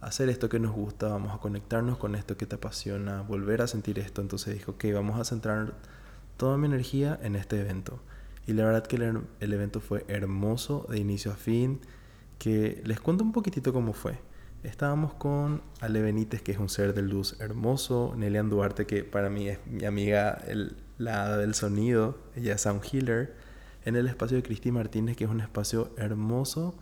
hacer 0.00 0.30
esto 0.30 0.48
que 0.48 0.58
nos 0.58 0.72
gusta, 0.72 1.08
vamos 1.08 1.34
a 1.34 1.38
conectarnos 1.38 1.98
con 1.98 2.14
esto 2.14 2.38
que 2.38 2.46
te 2.46 2.54
apasiona, 2.54 3.20
volver 3.20 3.60
a 3.60 3.66
sentir 3.66 3.98
esto. 3.98 4.22
Entonces 4.22 4.54
dijo, 4.54 4.72
ok, 4.72 4.86
vamos 4.94 5.20
a 5.20 5.24
centrar 5.24 5.74
toda 6.38 6.56
mi 6.56 6.64
energía 6.64 7.20
en 7.22 7.36
este 7.36 7.60
evento. 7.60 8.00
Y 8.46 8.54
la 8.54 8.64
verdad 8.64 8.86
que 8.86 8.96
el, 8.96 9.20
el 9.40 9.52
evento 9.52 9.80
fue 9.80 10.06
hermoso 10.08 10.86
de 10.88 10.98
inicio 10.98 11.30
a 11.30 11.36
fin, 11.36 11.78
que 12.38 12.80
les 12.86 13.00
cuento 13.00 13.22
un 13.22 13.32
poquitito 13.32 13.74
cómo 13.74 13.92
fue. 13.92 14.18
Estábamos 14.62 15.14
con 15.14 15.62
Ale 15.80 16.02
Benítez, 16.02 16.42
que 16.42 16.52
es 16.52 16.58
un 16.58 16.68
ser 16.68 16.92
de 16.92 17.00
luz 17.00 17.40
hermoso, 17.40 18.12
Nelian 18.14 18.50
Duarte, 18.50 18.86
que 18.86 19.04
para 19.04 19.30
mí 19.30 19.48
es 19.48 19.58
mi 19.66 19.86
amiga, 19.86 20.38
la 20.98 21.22
hada 21.22 21.38
del 21.38 21.54
sonido, 21.54 22.18
ella 22.36 22.56
es 22.56 22.60
sound 22.60 22.82
healer, 22.84 23.34
en 23.86 23.96
el 23.96 24.06
espacio 24.06 24.36
de 24.36 24.42
Cristi 24.42 24.70
Martínez, 24.70 25.16
que 25.16 25.24
es 25.24 25.30
un 25.30 25.40
espacio 25.40 25.94
hermoso 25.96 26.74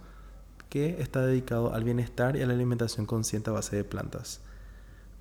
que 0.69 1.01
está 1.01 1.25
dedicado 1.25 1.73
al 1.73 1.85
bienestar 1.85 2.35
y 2.35 2.43
a 2.43 2.47
la 2.47 2.55
alimentación 2.55 3.07
consciente 3.07 3.51
a 3.51 3.53
base 3.53 3.77
de 3.77 3.85
plantas. 3.85 4.41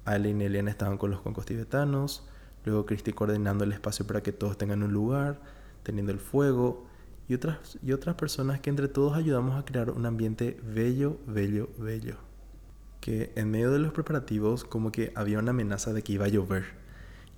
Ale 0.03 0.29
y 0.29 0.33
Nelian 0.33 0.67
estaban 0.67 0.97
con 0.97 1.11
los 1.11 1.21
concos 1.21 1.45
tibetanos, 1.45 2.27
luego 2.65 2.87
Cristi 2.87 3.13
coordinando 3.13 3.65
el 3.65 3.71
espacio 3.71 4.07
para 4.07 4.23
que 4.23 4.31
todos 4.31 4.57
tengan 4.57 4.81
un 4.81 4.93
lugar, 4.93 5.39
teniendo 5.83 6.11
el 6.11 6.19
fuego, 6.19 6.87
y 7.29 7.35
otras, 7.35 7.77
y 7.83 7.91
otras 7.91 8.15
personas 8.15 8.61
que 8.61 8.71
entre 8.71 8.87
todos 8.87 9.15
ayudamos 9.15 9.59
a 9.59 9.63
crear 9.63 9.91
un 9.91 10.07
ambiente 10.07 10.59
bello, 10.63 11.19
bello, 11.27 11.69
bello 11.77 12.26
que 13.07 13.31
en 13.35 13.49
medio 13.49 13.71
de 13.71 13.79
los 13.79 13.93
preparativos 13.93 14.65
como 14.65 14.91
que 14.91 15.13
había 15.15 15.39
una 15.39 15.51
amenaza 15.51 15.93
de 15.93 16.01
que 16.01 16.11
iba 16.11 16.25
a 16.25 16.27
llover. 16.27 16.65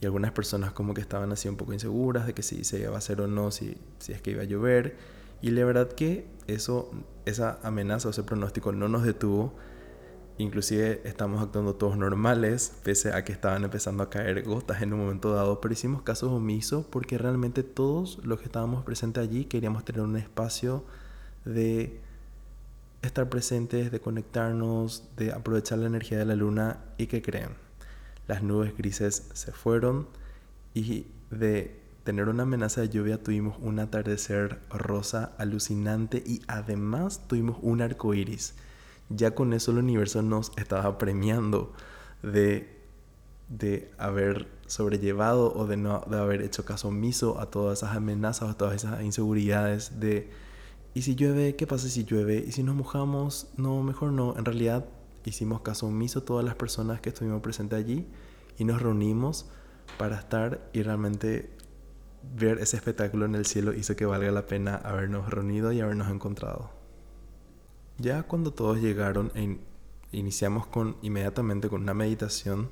Y 0.02 0.06
algunas 0.08 0.32
personas 0.32 0.72
como 0.72 0.96
que 0.96 1.02
estaban 1.02 1.32
así 1.32 1.48
un 1.48 1.58
poco 1.58 1.74
inseguras 1.74 2.26
de 2.26 2.34
que 2.34 2.42
si 2.42 2.64
se 2.64 2.80
iba 2.80 2.96
a 2.96 2.98
hacer 2.98 3.22
o 3.22 3.28
no, 3.28 3.52
si, 3.52 3.78
si 4.00 4.12
es 4.12 4.20
que 4.20 4.32
iba 4.32 4.42
a 4.42 4.46
llover. 4.46 4.96
Y 5.44 5.52
la 5.52 5.64
verdad 5.66 5.92
que 5.92 6.26
eso, 6.48 6.90
esa 7.28 7.60
amenaza 7.62 8.08
o 8.08 8.12
ese 8.12 8.24
pronóstico 8.24 8.72
no 8.72 8.88
nos 8.88 9.04
detuvo. 9.04 9.54
Inclusive 10.40 11.02
estamos 11.04 11.40
actuando 11.40 11.76
todos 11.76 11.98
normales, 11.98 12.74
pese 12.82 13.14
a 13.14 13.24
que 13.24 13.32
estaban 13.32 13.64
empezando 13.64 14.02
a 14.02 14.10
caer 14.10 14.42
gotas 14.42 14.82
en 14.82 14.92
un 14.94 15.02
momento 15.02 15.36
dado, 15.36 15.62
pero 15.62 15.72
hicimos 15.72 16.02
caso 16.02 16.34
omiso 16.34 16.88
porque 16.90 17.20
realmente 17.20 17.62
todos 17.62 18.18
los 18.26 18.40
que 18.40 18.46
estábamos 18.46 18.84
presentes 18.84 19.22
allí 19.22 19.46
queríamos 19.46 19.86
tener 19.86 20.02
un 20.02 20.18
espacio 20.18 20.84
de 21.46 22.09
estar 23.02 23.30
presentes, 23.30 23.92
de 23.92 24.00
conectarnos, 24.00 25.04
de 25.16 25.32
aprovechar 25.32 25.80
la 25.80 25.88
energía 25.88 26.18
de 26.18 26.26
la 26.26 26.36
luna 26.36 26.80
y 26.98 27.08
que 27.08 27.22
creen. 27.22 27.50
Las 28.28 28.44
nubes 28.44 28.78
grises 28.78 29.30
se 29.34 29.52
fueron 29.52 30.08
y 30.74 31.08
de 31.32 31.80
tener 32.04 32.28
una 32.28 32.44
amenaza 32.44 32.82
de 32.82 32.90
lluvia 32.90 33.22
tuvimos 33.22 33.58
un 33.60 33.80
atardecer 33.80 34.60
rosa 34.70 35.34
alucinante 35.38 36.24
y 36.26 36.42
además 36.48 37.28
tuvimos 37.28 37.58
un 37.62 37.82
arco 37.82 38.14
iris. 38.14 38.56
Ya 39.10 39.32
con 39.36 39.54
eso 39.54 39.72
el 39.72 39.80
universo 39.80 40.22
nos 40.22 40.52
estaba 40.58 40.98
premiando 40.98 41.74
de, 42.22 42.70
de 43.48 43.92
haber 43.98 44.48
sobrellevado 44.68 45.54
o 45.56 45.66
de 45.66 45.78
no 45.78 46.04
de 46.08 46.18
haber 46.18 46.42
hecho 46.42 46.66
caso 46.66 46.90
omiso 46.90 47.40
a 47.40 47.48
todas 47.48 47.80
esas 47.80 47.96
amenazas, 47.96 48.50
a 48.50 48.58
todas 48.58 48.76
esas 48.76 49.02
inseguridades 49.02 50.00
de 50.00 50.30
¿Y 50.94 51.04
si 51.04 51.16
llueve? 51.16 51.56
¿Qué 51.56 51.68
pasa 51.68 51.88
si 51.88 52.04
llueve? 52.04 52.44
¿Y 52.48 52.52
si 52.52 52.64
nos 52.64 52.76
mojamos? 52.76 53.50
No, 53.58 53.82
mejor 53.84 54.12
no. 54.12 54.36
En 54.38 54.46
realidad 54.46 54.86
hicimos 55.26 55.62
caso 55.62 55.88
omiso 55.88 56.20
a 56.20 56.26
todas 56.26 56.44
las 56.44 56.56
personas 56.56 57.02
que 57.02 57.10
estuvimos 57.10 57.42
presentes 57.42 57.78
allí 57.78 58.08
y 58.58 58.66
nos 58.66 58.82
reunimos 58.82 59.50
para 59.98 60.18
estar 60.18 60.70
y 60.74 60.82
realmente 60.82 61.52
ver 62.36 62.60
ese 62.60 62.78
espectáculo 62.78 63.26
en 63.26 63.36
el 63.36 63.46
cielo 63.46 63.74
hizo 63.74 63.96
que 63.96 64.06
valga 64.06 64.32
la 64.32 64.48
pena 64.48 64.76
habernos 64.76 65.30
reunido 65.30 65.72
y 65.72 65.80
habernos 65.80 66.10
encontrado. 66.10 66.72
Ya 67.98 68.24
cuando 68.24 68.52
todos 68.52 68.82
llegaron 68.82 69.32
e 69.36 69.60
iniciamos 70.12 70.68
inmediatamente 71.02 71.70
con 71.70 71.82
una 71.84 71.94
meditación 71.94 72.70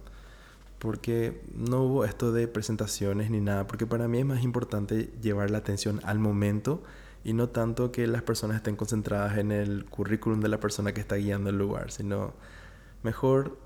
porque 0.79 1.41
no 1.55 1.83
hubo 1.83 2.05
esto 2.05 2.31
de 2.31 2.47
presentaciones 2.47 3.31
ni 3.31 3.41
nada, 3.41 3.67
porque 3.67 3.87
para 3.87 4.07
mí 4.07 4.19
es 4.19 4.25
más 4.25 4.43
importante 4.43 5.11
llevar 5.21 5.49
la 5.49 5.57
atención 5.59 5.99
al 6.03 6.19
momento 6.19 6.83
y 7.23 7.33
no 7.33 7.49
tanto 7.49 7.91
que 7.91 8.07
las 8.07 8.21
personas 8.21 8.57
estén 8.57 8.75
concentradas 8.75 9.37
en 9.37 9.51
el 9.51 9.85
currículum 9.85 10.39
de 10.39 10.49
la 10.49 10.59
persona 10.59 10.93
que 10.93 11.01
está 11.01 11.15
guiando 11.15 11.49
el 11.49 11.57
lugar, 11.57 11.91
sino 11.91 12.33
mejor 13.03 13.57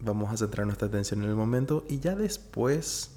vamos 0.00 0.32
a 0.32 0.36
centrar 0.36 0.66
nuestra 0.66 0.88
atención 0.88 1.22
en 1.22 1.30
el 1.30 1.36
momento 1.36 1.84
y 1.88 1.98
ya 1.98 2.14
después, 2.14 3.16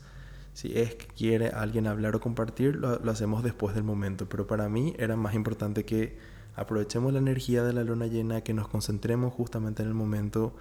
si 0.53 0.77
es 0.77 0.95
que 0.95 1.07
quiere 1.07 1.49
alguien 1.49 1.87
hablar 1.87 2.15
o 2.15 2.21
compartir, 2.21 2.75
lo, 2.75 2.99
lo 2.99 3.11
hacemos 3.11 3.43
después 3.43 3.75
del 3.75 3.83
momento. 3.83 4.27
Pero 4.29 4.47
para 4.47 4.69
mí 4.69 4.95
era 4.97 5.15
más 5.15 5.35
importante 5.35 5.85
que 5.85 6.17
aprovechemos 6.55 7.13
la 7.13 7.19
energía 7.19 7.63
de 7.63 7.73
la 7.73 7.83
luna 7.83 8.07
llena, 8.07 8.41
que 8.41 8.53
nos 8.53 8.67
concentremos 8.67 9.33
justamente 9.33 9.83
en 9.83 9.89
el 9.89 9.93
momento 9.93 10.55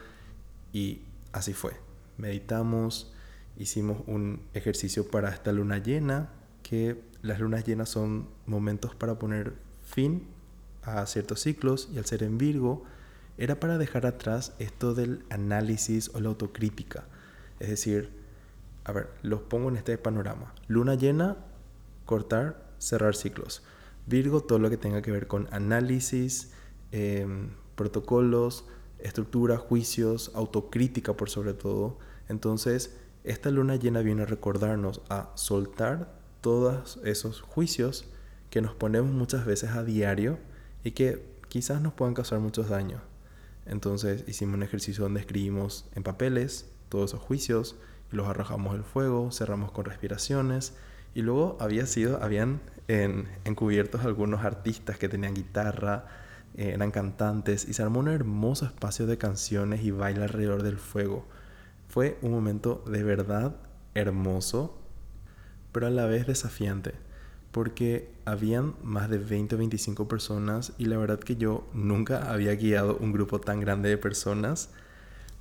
y 0.72 1.02
así 1.32 1.54
fue. 1.54 1.72
Meditamos, 2.18 3.14
hicimos 3.56 4.02
un 4.06 4.42
ejercicio 4.52 5.08
para 5.08 5.30
esta 5.30 5.52
luna 5.52 5.78
llena, 5.78 6.30
que 6.62 7.02
las 7.26 7.40
lunas 7.40 7.64
llenas 7.64 7.88
son 7.88 8.28
momentos 8.46 8.94
para 8.94 9.18
poner 9.18 9.54
fin 9.82 10.26
a 10.82 11.04
ciertos 11.06 11.40
ciclos 11.40 11.88
y 11.92 11.98
al 11.98 12.06
ser 12.06 12.22
en 12.22 12.38
Virgo 12.38 12.84
era 13.38 13.60
para 13.60 13.78
dejar 13.78 14.06
atrás 14.06 14.54
esto 14.58 14.94
del 14.94 15.24
análisis 15.30 16.10
o 16.14 16.20
la 16.20 16.28
autocrítica. 16.28 17.04
Es 17.60 17.68
decir, 17.68 18.10
a 18.84 18.92
ver, 18.92 19.10
los 19.22 19.42
pongo 19.42 19.68
en 19.68 19.76
este 19.76 19.98
panorama. 19.98 20.54
Luna 20.68 20.94
llena, 20.94 21.36
cortar, 22.04 22.70
cerrar 22.78 23.14
ciclos. 23.14 23.62
Virgo, 24.06 24.42
todo 24.42 24.58
lo 24.58 24.70
que 24.70 24.76
tenga 24.76 25.02
que 25.02 25.10
ver 25.10 25.26
con 25.26 25.48
análisis, 25.50 26.52
em, 26.92 27.50
protocolos, 27.74 28.64
estructura, 28.98 29.58
juicios, 29.58 30.30
autocrítica 30.34 31.14
por 31.14 31.28
sobre 31.28 31.52
todo. 31.52 31.98
Entonces, 32.28 32.96
esta 33.24 33.50
luna 33.50 33.76
llena 33.76 34.00
viene 34.00 34.22
a 34.22 34.26
recordarnos 34.26 35.02
a 35.08 35.32
soltar 35.34 36.16
todos 36.46 37.00
esos 37.02 37.40
juicios 37.40 38.04
que 38.50 38.60
nos 38.60 38.72
ponemos 38.72 39.10
muchas 39.10 39.44
veces 39.44 39.70
a 39.70 39.82
diario 39.82 40.38
y 40.84 40.92
que 40.92 41.26
quizás 41.48 41.80
nos 41.80 41.92
puedan 41.92 42.14
causar 42.14 42.38
muchos 42.38 42.68
daños. 42.68 43.02
Entonces 43.64 44.22
hicimos 44.28 44.54
un 44.54 44.62
ejercicio 44.62 45.02
donde 45.02 45.18
escribimos 45.18 45.86
en 45.96 46.04
papeles 46.04 46.70
todos 46.88 47.10
esos 47.10 47.20
juicios 47.20 47.74
y 48.12 48.14
los 48.14 48.28
arrojamos 48.28 48.74
al 48.74 48.84
fuego, 48.84 49.32
cerramos 49.32 49.72
con 49.72 49.86
respiraciones 49.86 50.74
y 51.16 51.22
luego 51.22 51.56
había 51.58 51.84
sido, 51.84 52.22
habían 52.22 52.60
en, 52.86 53.28
encubiertos 53.44 54.04
algunos 54.04 54.44
artistas 54.44 54.98
que 54.98 55.08
tenían 55.08 55.34
guitarra, 55.34 56.06
eh, 56.54 56.70
eran 56.74 56.92
cantantes 56.92 57.66
y 57.68 57.72
se 57.72 57.82
armó 57.82 57.98
un 57.98 58.06
hermoso 58.06 58.66
espacio 58.66 59.08
de 59.08 59.18
canciones 59.18 59.82
y 59.82 59.90
baile 59.90 60.22
alrededor 60.22 60.62
del 60.62 60.78
fuego. 60.78 61.26
Fue 61.88 62.18
un 62.22 62.30
momento 62.30 62.84
de 62.86 63.02
verdad 63.02 63.56
hermoso, 63.94 64.85
pero 65.76 65.88
a 65.88 65.90
la 65.90 66.06
vez 66.06 66.26
desafiante 66.26 66.94
porque 67.52 68.08
habían 68.24 68.76
más 68.82 69.10
de 69.10 69.18
20 69.18 69.56
o 69.56 69.58
25 69.58 70.08
personas 70.08 70.72
y 70.78 70.86
la 70.86 70.96
verdad 70.96 71.20
que 71.20 71.36
yo 71.36 71.68
nunca 71.74 72.32
había 72.32 72.54
guiado 72.54 72.96
un 72.96 73.12
grupo 73.12 73.42
tan 73.42 73.60
grande 73.60 73.90
de 73.90 73.98
personas, 73.98 74.70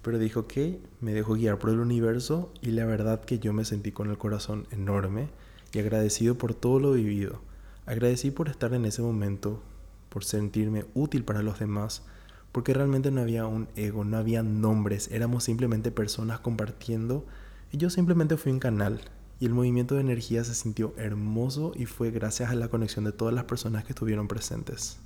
pero 0.01 0.19
dijo 0.19 0.45
que 0.45 0.81
me 0.99 1.13
dejó 1.13 1.35
guiar 1.35 1.57
por 1.57 1.69
el 1.69 1.79
universo 1.79 2.51
y 2.61 2.71
la 2.71 2.83
verdad 2.83 3.23
que 3.23 3.39
yo 3.39 3.53
me 3.53 3.63
sentí 3.63 3.93
con 3.93 4.09
el 4.09 4.17
corazón 4.17 4.67
enorme 4.71 5.29
y 5.71 5.79
agradecido 5.79 6.37
por 6.37 6.53
todo 6.53 6.81
lo 6.81 6.91
vivido. 6.91 7.39
Agradecí 7.85 8.29
por 8.29 8.49
estar 8.49 8.73
en 8.73 8.83
ese 8.83 9.01
momento, 9.01 9.63
por 10.09 10.25
sentirme 10.25 10.83
útil 10.95 11.23
para 11.23 11.43
los 11.43 11.59
demás, 11.59 12.03
porque 12.51 12.73
realmente 12.73 13.09
no 13.09 13.21
había 13.21 13.47
un 13.47 13.69
ego, 13.77 14.03
no 14.03 14.17
había 14.17 14.43
nombres, 14.43 15.09
éramos 15.13 15.45
simplemente 15.45 15.91
personas 15.91 16.41
compartiendo 16.41 17.25
y 17.71 17.77
yo 17.77 17.89
simplemente 17.89 18.35
fui 18.35 18.51
un 18.51 18.59
canal 18.59 18.99
y 19.39 19.45
el 19.45 19.53
movimiento 19.53 19.95
de 19.95 20.01
energía 20.01 20.43
se 20.43 20.53
sintió 20.53 20.93
hermoso 20.97 21.73
y 21.75 21.85
fue 21.85 22.11
gracias 22.11 22.49
a 22.49 22.55
la 22.55 22.69
conexión 22.69 23.05
de 23.05 23.11
todas 23.11 23.33
las 23.33 23.45
personas 23.45 23.83
que 23.83 23.91
estuvieron 23.91 24.27
presentes. 24.27 24.97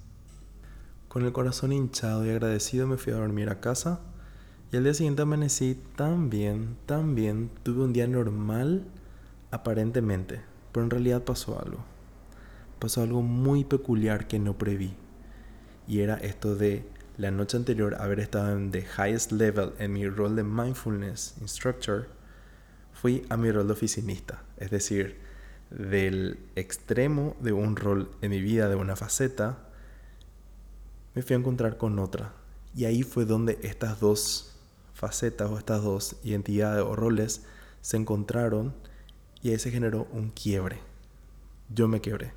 Con 1.08 1.26
el 1.26 1.32
corazón 1.32 1.72
hinchado 1.72 2.26
y 2.26 2.30
agradecido 2.30 2.86
me 2.86 2.98
fui 2.98 3.14
a 3.14 3.18
dormir 3.18 3.50
a 3.50 3.60
casa 3.60 4.02
y 4.72 4.78
al 4.78 4.84
día 4.84 4.94
siguiente 4.94 5.24
amanecí 5.24 5.82
tan 5.96 6.30
bien, 6.30 6.78
tan 6.86 7.16
bien, 7.16 7.50
tuve 7.64 7.84
un 7.84 7.94
día 7.94 8.08
normal 8.08 8.86
aparentemente, 9.50 10.42
pero 10.72 10.84
en 10.84 10.92
realidad 10.92 11.24
pasó 11.24 11.60
algo. 11.60 11.80
Pasó 12.78 13.02
algo 13.02 13.24
muy 13.24 13.64
peculiar 13.64 14.28
que 14.28 14.38
no 14.38 14.58
preví 14.58 14.94
y 15.88 16.02
era 16.02 16.16
esto 16.18 16.56
de 16.56 16.88
la 17.18 17.32
noche 17.32 17.58
anterior 17.58 17.96
haber 17.96 18.20
estado 18.20 18.56
en 18.56 18.70
the 18.70 18.86
highest 18.98 19.32
level 19.32 19.72
en 19.80 19.92
mi 19.92 20.08
rol 20.08 20.36
de 20.36 20.44
mindfulness 20.44 21.36
instructor 21.42 22.08
fui 23.02 23.26
a 23.30 23.38
mi 23.38 23.50
rol 23.50 23.68
de 23.68 23.74
oficinista, 23.74 24.44
es 24.58 24.72
decir, 24.72 25.20
del 25.70 26.38
extremo 26.56 27.38
de 27.40 27.54
un 27.54 27.78
rol 27.78 28.12
en 28.22 28.32
mi 28.32 28.42
vida, 28.42 28.68
de 28.68 28.76
una 28.76 28.98
faceta, 28.98 29.70
me 31.16 31.22
fui 31.22 31.36
a 31.36 31.40
encontrar 31.40 31.78
con 31.78 31.98
otra. 31.98 32.34
Y 32.76 32.86
ahí 32.86 33.04
fue 33.04 33.24
donde 33.24 33.58
estas 33.62 34.02
dos 34.02 34.58
facetas 34.94 35.50
o 35.50 35.58
estas 35.58 35.82
dos 35.82 36.18
identidades 36.24 36.84
o 36.84 36.96
roles 36.96 37.46
se 37.82 37.96
encontraron 37.96 38.76
y 39.42 39.52
ahí 39.52 39.60
se 39.60 39.72
generó 39.72 40.08
un 40.12 40.30
quiebre. 40.32 40.80
Yo 41.74 41.88
me 41.88 42.02
quebré. 42.02 42.34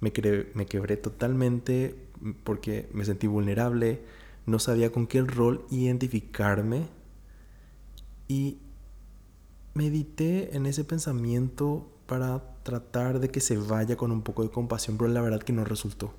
Me, 0.00 0.12
me 0.52 0.66
quebré 0.66 0.98
totalmente 0.98 1.96
porque 2.44 2.86
me 2.92 3.06
sentí 3.06 3.26
vulnerable, 3.28 4.02
no 4.44 4.58
sabía 4.58 4.92
con 4.92 5.06
qué 5.06 5.22
rol 5.22 5.64
identificarme 5.70 6.86
y 8.28 8.58
medité 9.76 10.56
en 10.56 10.64
ese 10.64 10.84
pensamiento 10.84 11.86
para 12.06 12.42
tratar 12.62 13.20
de 13.20 13.28
que 13.28 13.40
se 13.40 13.58
vaya 13.58 13.96
con 13.96 14.10
un 14.10 14.22
poco 14.22 14.42
de 14.42 14.50
compasión, 14.50 14.96
pero 14.96 15.10
la 15.10 15.20
verdad 15.20 15.42
que 15.42 15.52
no 15.52 15.64
resultó. 15.64 16.14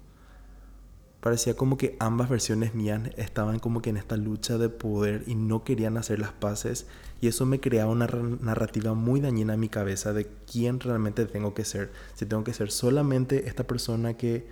Parecía 1.22 1.56
como 1.56 1.78
que 1.78 1.98
ambas 2.00 2.30
versiones 2.30 2.76
mías 2.76 3.02
estaban 3.18 3.58
como 3.58 3.82
que 3.82 3.90
en 3.90 3.98
esta 3.98 4.16
lucha 4.16 4.60
de 4.60 4.70
poder 4.70 5.24
y 5.26 5.34
no 5.34 5.64
querían 5.64 5.98
hacer 5.98 6.20
las 6.20 6.32
paces 6.32 6.86
y 7.20 7.28
eso 7.28 7.48
me 7.48 7.60
creaba 7.60 7.92
una 7.92 8.06
narrativa 8.06 8.94
muy 8.94 9.20
dañina 9.20 9.56
en 9.56 9.60
mi 9.60 9.70
cabeza 9.70 10.14
de 10.14 10.28
quién 10.50 10.80
realmente 10.80 11.26
tengo 11.26 11.56
que 11.56 11.66
ser. 11.66 11.92
Si 12.14 12.28
tengo 12.28 12.44
que 12.44 12.54
ser 12.54 12.70
solamente 12.70 13.48
esta 13.48 13.66
persona 13.66 14.14
que 14.14 14.48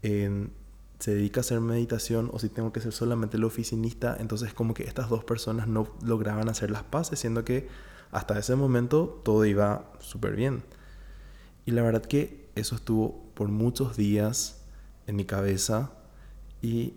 se 0.00 1.14
dedica 1.14 1.40
a 1.40 1.42
hacer 1.42 1.60
meditación 1.60 2.30
o 2.32 2.38
si 2.38 2.48
tengo 2.48 2.72
que 2.72 2.80
ser 2.80 2.92
solamente 2.92 3.36
el 3.36 3.44
oficinista, 3.44 4.16
entonces 4.20 4.54
como 4.54 4.72
que 4.72 4.84
estas 4.84 5.10
dos 5.10 5.24
personas 5.24 5.66
no 5.66 5.88
lograban 6.02 6.48
hacer 6.48 6.70
las 6.70 6.84
paces, 6.84 7.18
siendo 7.18 7.44
que 7.44 7.68
hasta 8.14 8.38
ese 8.38 8.54
momento 8.54 9.20
todo 9.24 9.44
iba 9.44 9.90
súper 9.98 10.36
bien. 10.36 10.62
Y 11.66 11.72
la 11.72 11.82
verdad 11.82 12.02
que 12.02 12.48
eso 12.54 12.76
estuvo 12.76 13.24
por 13.34 13.48
muchos 13.48 13.96
días 13.96 14.62
en 15.08 15.16
mi 15.16 15.24
cabeza 15.24 15.90
y 16.62 16.94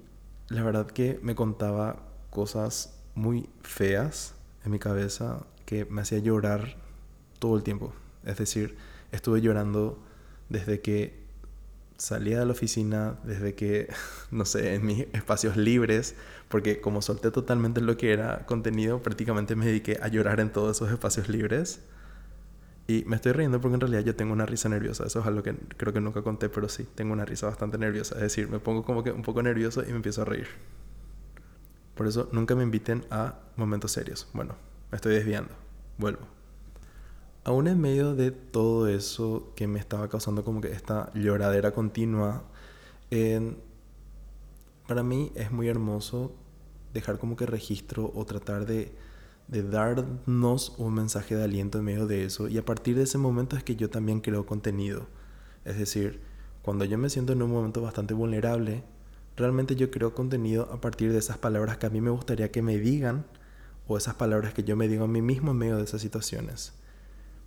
la 0.48 0.62
verdad 0.62 0.86
que 0.86 1.20
me 1.24 1.34
contaba 1.34 2.04
cosas 2.30 3.00
muy 3.16 3.50
feas 3.62 4.36
en 4.64 4.72
mi 4.72 4.78
cabeza 4.78 5.48
que 5.66 5.86
me 5.86 6.02
hacía 6.02 6.20
llorar 6.20 6.78
todo 7.40 7.58
el 7.58 7.64
tiempo. 7.64 7.94
Es 8.24 8.38
decir, 8.38 8.78
estuve 9.12 9.42
llorando 9.42 9.98
desde 10.50 10.82
que 10.82 11.27
salía 11.98 12.40
de 12.40 12.46
la 12.46 12.52
oficina 12.52 13.18
desde 13.24 13.56
que, 13.56 13.90
no 14.32 14.46
sé, 14.46 14.76
en 14.76 14.86
mis 14.86 15.08
espacios 15.14 15.58
libres, 15.58 16.16
porque 16.48 16.80
como 16.80 17.02
solté 17.02 17.32
totalmente 17.32 17.82
lo 17.82 17.98
que 17.98 18.14
era 18.14 18.46
contenido, 18.46 19.02
prácticamente 19.02 19.56
me 19.56 19.66
dediqué 19.66 20.00
a 20.02 20.08
llorar 20.08 20.40
en 20.40 20.52
todos 20.52 20.78
esos 20.78 20.92
espacios 20.92 21.30
libres. 21.30 21.82
Y 22.90 23.04
me 23.06 23.18
estoy 23.18 23.34
riendo 23.34 23.60
porque 23.60 23.76
en 23.76 23.82
realidad 23.82 24.02
yo 24.02 24.16
tengo 24.16 24.32
una 24.32 24.46
risa 24.46 24.70
nerviosa. 24.70 25.06
Eso 25.06 25.20
es 25.20 25.26
algo 25.26 25.44
que 25.44 25.54
creo 25.76 25.92
que 25.92 26.00
nunca 26.00 26.22
conté, 26.22 26.48
pero 26.48 26.70
sí, 26.70 26.88
tengo 26.96 27.12
una 27.12 27.26
risa 27.26 27.48
bastante 27.48 27.78
nerviosa. 27.78 28.16
Es 28.16 28.22
decir, 28.22 28.50
me 28.50 28.60
pongo 28.60 28.84
como 28.84 29.04
que 29.04 29.12
un 29.12 29.24
poco 29.24 29.44
nervioso 29.44 29.84
y 29.84 29.88
me 29.88 29.98
empiezo 29.98 30.22
a 30.22 30.26
reír. 30.26 30.48
Por 31.96 32.08
eso 32.08 32.30
nunca 32.32 32.56
me 32.56 32.64
inviten 32.64 33.04
a 33.10 33.40
momentos 33.58 33.92
serios. 33.92 34.30
Bueno, 34.32 34.56
me 34.90 34.96
estoy 34.96 35.16
desviando. 35.16 35.54
Vuelvo 35.98 36.37
aún 37.48 37.70
en 37.70 37.80
medio 37.80 38.14
de 38.14 38.32
todo 38.32 38.90
eso 38.90 39.54
que 39.56 39.68
me 39.68 39.80
estaba 39.80 40.10
causando 40.10 40.44
como 40.44 40.60
que 40.60 40.74
esta 40.74 41.14
lloradera 41.14 41.72
continua, 41.72 42.44
para 44.86 45.02
mí 45.02 45.32
es 45.34 45.50
muy 45.50 45.70
hermoso 45.70 46.36
dejar 46.94 47.18
como 47.18 47.38
que 47.38 47.46
registro 47.46 48.12
o 48.14 48.26
tratar 48.26 48.66
de, 48.66 48.92
de 49.48 49.64
darnos 49.64 50.76
un 50.78 50.94
mensaje 50.94 51.38
de 51.38 51.46
aliento 51.46 51.78
en 51.78 51.86
medio 51.86 52.06
de 52.06 52.26
eso. 52.26 52.50
Y 52.50 52.58
a 52.58 52.66
partir 52.66 52.98
de 52.98 53.04
ese 53.04 53.18
momento 53.18 53.56
es 53.56 53.64
que 53.64 53.78
yo 53.78 53.90
también 53.90 54.20
creo 54.20 54.46
contenido. 54.46 55.08
Es 55.64 55.78
decir, 55.78 56.20
cuando 56.64 56.84
yo 56.84 56.98
me 56.98 57.10
siento 57.10 57.32
en 57.32 57.42
un 57.42 57.52
momento 57.52 57.82
bastante 57.82 58.14
vulnerable, 58.14 58.84
realmente 59.38 59.78
yo 59.78 59.90
creo 59.90 60.14
contenido 60.14 60.70
a 60.74 60.82
partir 60.82 61.14
de 61.14 61.20
esas 61.20 61.38
palabras 61.38 61.78
que 61.78 61.86
a 61.86 61.92
mí 61.92 62.02
me 62.02 62.10
gustaría 62.10 62.52
que 62.52 62.62
me 62.62 62.78
digan 62.78 63.26
o 63.88 63.96
esas 63.96 64.16
palabras 64.16 64.54
que 64.54 64.66
yo 64.66 64.76
me 64.76 64.90
digo 64.90 65.06
a 65.06 65.08
mí 65.08 65.22
mismo 65.22 65.52
en 65.52 65.58
medio 65.58 65.78
de 65.78 65.86
esas 65.86 66.02
situaciones. 66.02 66.74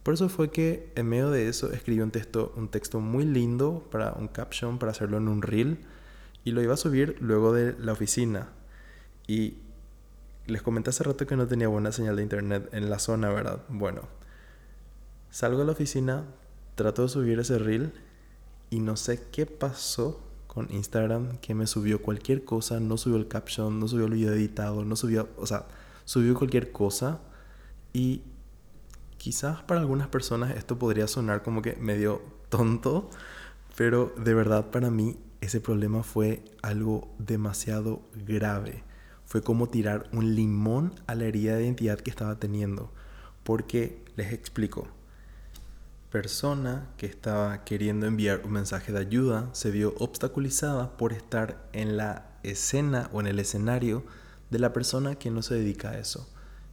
Por 0.02 0.14
eso 0.14 0.28
fue 0.28 0.50
que 0.50 0.92
en 0.96 1.08
medio 1.08 1.30
de 1.30 1.48
eso 1.48 1.72
escribí 1.72 2.00
un 2.00 2.10
texto, 2.10 2.52
un 2.56 2.68
texto 2.68 3.00
muy 3.00 3.24
lindo 3.24 3.86
para 3.90 4.12
un 4.12 4.28
caption, 4.28 4.78
para 4.78 4.92
hacerlo 4.92 5.18
en 5.18 5.28
un 5.28 5.42
reel, 5.42 5.78
y 6.44 6.52
lo 6.52 6.62
iba 6.62 6.74
a 6.74 6.78
subir 6.78 7.16
luego 7.20 7.52
de 7.52 7.74
la 7.78 7.92
oficina. 7.92 8.48
Y 9.26 9.58
les 10.46 10.62
comenté 10.62 10.90
hace 10.90 11.04
rato 11.04 11.26
que 11.26 11.36
no 11.36 11.46
tenía 11.46 11.68
buena 11.68 11.92
señal 11.92 12.16
de 12.16 12.22
internet 12.22 12.68
en 12.72 12.88
la 12.88 12.98
zona, 12.98 13.28
¿verdad? 13.28 13.62
Bueno, 13.68 14.02
salgo 15.30 15.58
de 15.58 15.66
la 15.66 15.72
oficina, 15.72 16.24
trato 16.74 17.02
de 17.02 17.08
subir 17.08 17.38
ese 17.38 17.58
reel 17.58 17.92
y 18.70 18.80
no 18.80 18.96
sé 18.96 19.22
qué 19.30 19.46
pasó 19.46 20.20
con 20.46 20.72
Instagram 20.72 21.38
que 21.38 21.54
me 21.54 21.66
subió 21.66 22.02
cualquier 22.02 22.44
cosa, 22.44 22.80
no 22.80 22.96
subió 22.96 23.18
el 23.18 23.28
caption, 23.28 23.78
no 23.78 23.86
subió 23.86 24.06
el 24.06 24.14
video 24.14 24.32
editado, 24.32 24.84
no 24.84 24.96
subió, 24.96 25.28
o 25.36 25.46
sea, 25.46 25.66
subió 26.04 26.34
cualquier 26.34 26.72
cosa 26.72 27.20
y 27.92 28.22
Quizás 29.20 29.60
para 29.60 29.82
algunas 29.82 30.08
personas 30.08 30.56
esto 30.56 30.78
podría 30.78 31.06
sonar 31.06 31.42
como 31.42 31.60
que 31.60 31.76
medio 31.76 32.22
tonto, 32.48 33.10
pero 33.76 34.14
de 34.16 34.32
verdad 34.32 34.70
para 34.70 34.90
mí 34.90 35.18
ese 35.42 35.60
problema 35.60 36.02
fue 36.02 36.42
algo 36.62 37.14
demasiado 37.18 38.00
grave. 38.14 38.82
fue 39.26 39.42
como 39.42 39.68
tirar 39.68 40.08
un 40.14 40.34
limón 40.34 40.94
a 41.06 41.14
la 41.14 41.26
herida 41.26 41.54
de 41.54 41.64
identidad 41.64 42.00
que 42.00 42.08
estaba 42.08 42.36
teniendo. 42.36 42.90
Porque 43.44 44.02
les 44.16 44.32
explico. 44.32 44.88
Persona 46.10 46.88
que 46.96 47.04
estaba 47.04 47.62
queriendo 47.64 48.06
enviar 48.06 48.40
un 48.46 48.52
mensaje 48.52 48.90
de 48.90 49.00
ayuda 49.00 49.50
se 49.52 49.70
vio 49.70 49.94
obstaculizada 49.98 50.96
por 50.96 51.12
estar 51.12 51.68
en 51.74 51.98
la 51.98 52.26
escena 52.42 53.10
o 53.12 53.20
en 53.20 53.26
el 53.26 53.38
escenario 53.38 54.02
de 54.48 54.60
la 54.60 54.72
persona 54.72 55.16
que 55.16 55.30
no 55.30 55.42
se 55.42 55.56
dedica 55.56 55.90
a 55.90 55.98
eso. 55.98 56.26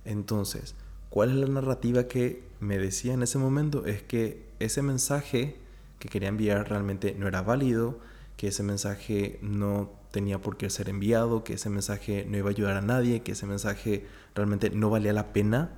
Entonces, 0.05 0.75
¿cuál 1.17 1.31
es 1.31 1.37
la 1.37 1.47
narrativa 1.47 2.03
que 2.03 2.43
me 2.59 2.77
decía 2.77 3.15
en 3.15 3.23
ese 3.23 3.39
momento? 3.39 3.87
Es 3.87 4.03
que 4.03 4.45
ese 4.59 4.83
mensaje 4.83 5.55
que 5.97 6.09
quería 6.09 6.29
enviar 6.29 6.69
realmente 6.69 7.15
no 7.17 7.27
era 7.27 7.41
válido, 7.41 7.97
que 8.35 8.49
ese 8.49 8.61
mensaje 8.61 9.39
no 9.41 9.89
tenía 10.11 10.39
por 10.39 10.57
qué 10.57 10.69
ser 10.69 10.89
enviado, 10.89 11.43
que 11.43 11.53
ese 11.55 11.71
mensaje 11.71 12.27
no 12.29 12.37
iba 12.37 12.49
a 12.49 12.51
ayudar 12.51 12.77
a 12.77 12.83
nadie, 12.83 13.23
que 13.23 13.31
ese 13.31 13.47
mensaje 13.47 14.05
realmente 14.35 14.69
no 14.69 14.91
valía 14.91 15.11
la 15.11 15.33
pena. 15.33 15.71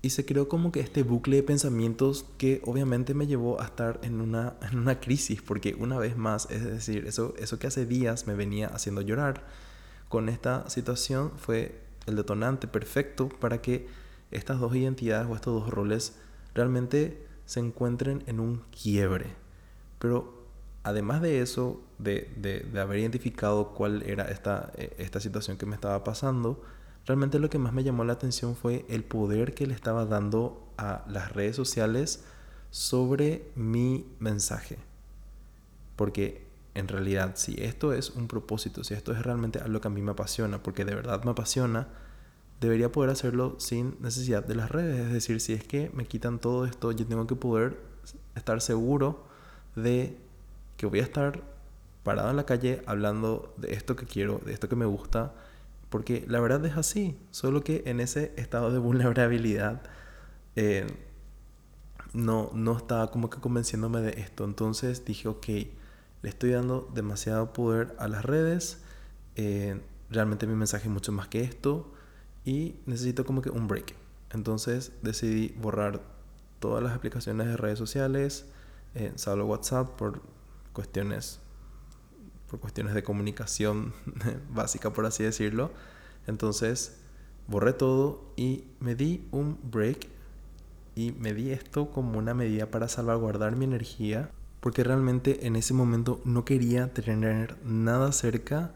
Y 0.00 0.08
se 0.08 0.24
creó 0.24 0.48
como 0.48 0.72
que 0.72 0.80
este 0.80 1.02
bucle 1.02 1.36
de 1.36 1.42
pensamientos 1.42 2.24
que 2.38 2.62
obviamente 2.64 3.12
me 3.12 3.26
llevó 3.26 3.60
a 3.60 3.66
estar 3.66 4.00
en 4.02 4.22
una, 4.22 4.54
en 4.72 4.78
una 4.78 5.00
crisis, 5.00 5.42
porque 5.42 5.76
una 5.78 5.98
vez 5.98 6.16
más, 6.16 6.50
es 6.50 6.64
decir, 6.64 7.04
eso, 7.06 7.34
eso 7.38 7.58
que 7.58 7.66
hace 7.66 7.84
días 7.84 8.26
me 8.26 8.34
venía 8.34 8.68
haciendo 8.68 9.02
llorar, 9.02 9.44
con 10.08 10.30
esta 10.30 10.66
situación 10.70 11.32
fue 11.36 11.78
el 12.06 12.16
detonante 12.16 12.68
perfecto 12.68 13.28
para 13.28 13.60
que 13.60 14.07
estas 14.30 14.60
dos 14.60 14.74
identidades 14.74 15.28
o 15.28 15.34
estos 15.34 15.62
dos 15.62 15.70
roles 15.70 16.16
realmente 16.54 17.26
se 17.46 17.60
encuentren 17.60 18.22
en 18.26 18.40
un 18.40 18.62
quiebre. 18.70 19.26
Pero 19.98 20.46
además 20.82 21.22
de 21.22 21.40
eso, 21.40 21.82
de, 21.98 22.32
de, 22.36 22.80
haber 22.80 22.98
identificado 22.98 23.74
cuál 23.74 24.02
era 24.02 24.24
esta, 24.24 24.72
eh, 24.76 24.94
esta 24.98 25.20
situación 25.20 25.56
que 25.56 25.66
me 25.66 25.74
estaba 25.74 26.04
pasando, 26.04 26.62
realmente 27.06 27.38
lo 27.38 27.50
que 27.50 27.58
más 27.58 27.72
me 27.72 27.84
llamó 27.84 28.04
la 28.04 28.14
atención 28.14 28.54
fue 28.54 28.84
el 28.88 29.04
poder 29.04 29.54
que 29.54 29.66
le 29.66 29.74
estaba 29.74 30.04
dando 30.04 30.72
a 30.76 31.04
las 31.08 31.32
redes 31.32 31.56
sociales 31.56 32.24
sobre 32.70 33.50
mi 33.54 34.06
mensaje. 34.18 34.78
Porque 35.96 36.46
en 36.74 36.86
realidad, 36.86 37.32
si 37.34 37.60
esto 37.62 37.92
es 37.92 38.10
un 38.10 38.28
propósito, 38.28 38.84
si 38.84 38.94
esto 38.94 39.12
es 39.12 39.22
realmente 39.22 39.58
algo 39.58 39.80
que 39.80 39.88
a 39.88 39.90
mí 39.90 40.00
me 40.00 40.12
apasiona, 40.12 40.62
porque 40.62 40.84
de 40.84 40.94
verdad 40.94 41.24
me 41.24 41.32
apasiona, 41.32 41.88
debería 42.60 42.90
poder 42.90 43.10
hacerlo 43.10 43.56
sin 43.58 43.96
necesidad 44.00 44.44
de 44.44 44.54
las 44.54 44.70
redes. 44.70 45.06
Es 45.06 45.12
decir, 45.12 45.40
si 45.40 45.52
es 45.52 45.64
que 45.64 45.90
me 45.94 46.06
quitan 46.06 46.38
todo 46.38 46.64
esto, 46.64 46.92
yo 46.92 47.06
tengo 47.06 47.26
que 47.26 47.36
poder 47.36 47.78
estar 48.34 48.60
seguro 48.60 49.24
de 49.76 50.16
que 50.76 50.86
voy 50.86 51.00
a 51.00 51.02
estar 51.02 51.42
parado 52.02 52.30
en 52.30 52.36
la 52.36 52.46
calle 52.46 52.82
hablando 52.86 53.54
de 53.58 53.74
esto 53.74 53.96
que 53.96 54.06
quiero, 54.06 54.40
de 54.44 54.52
esto 54.52 54.68
que 54.68 54.76
me 54.76 54.86
gusta, 54.86 55.34
porque 55.90 56.24
la 56.28 56.40
verdad 56.40 56.64
es 56.66 56.76
así, 56.76 57.16
solo 57.30 57.62
que 57.62 57.82
en 57.86 58.00
ese 58.00 58.32
estado 58.36 58.72
de 58.72 58.78
vulnerabilidad 58.78 59.82
eh, 60.56 60.86
no, 62.12 62.50
no 62.54 62.76
estaba 62.76 63.10
como 63.10 63.30
que 63.30 63.40
convenciéndome 63.40 64.00
de 64.00 64.20
esto. 64.20 64.44
Entonces 64.44 65.04
dije, 65.04 65.28
ok, 65.28 65.46
le 66.22 66.28
estoy 66.28 66.50
dando 66.50 66.90
demasiado 66.94 67.52
poder 67.52 67.94
a 67.98 68.08
las 68.08 68.24
redes, 68.24 68.82
eh, 69.36 69.80
realmente 70.10 70.46
mi 70.46 70.54
mensaje 70.54 70.88
es 70.88 70.92
mucho 70.92 71.12
más 71.12 71.28
que 71.28 71.42
esto 71.42 71.92
y 72.48 72.80
necesito 72.86 73.26
como 73.26 73.42
que 73.42 73.50
un 73.50 73.68
break. 73.68 73.94
Entonces 74.30 74.92
decidí 75.02 75.54
borrar 75.60 76.00
todas 76.60 76.82
las 76.82 76.94
aplicaciones 76.94 77.46
de 77.46 77.58
redes 77.58 77.78
sociales, 77.78 78.46
eh, 78.94 79.12
salvo 79.16 79.44
WhatsApp 79.44 79.90
por 79.98 80.22
cuestiones 80.72 81.40
por 82.48 82.58
cuestiones 82.58 82.94
de 82.94 83.02
comunicación 83.02 83.92
básica 84.50 84.94
por 84.94 85.04
así 85.04 85.24
decirlo. 85.24 85.70
Entonces 86.26 86.96
borré 87.48 87.74
todo 87.74 88.32
y 88.34 88.64
me 88.80 88.94
di 88.94 89.28
un 89.30 89.58
break 89.70 90.08
y 90.96 91.12
me 91.12 91.34
di 91.34 91.50
esto 91.50 91.90
como 91.90 92.18
una 92.18 92.32
medida 92.32 92.70
para 92.70 92.88
salvaguardar 92.88 93.56
mi 93.56 93.66
energía 93.66 94.30
porque 94.60 94.84
realmente 94.84 95.46
en 95.46 95.54
ese 95.54 95.74
momento 95.74 96.22
no 96.24 96.46
quería 96.46 96.94
tener 96.94 97.58
nada 97.62 98.10
cerca 98.12 98.72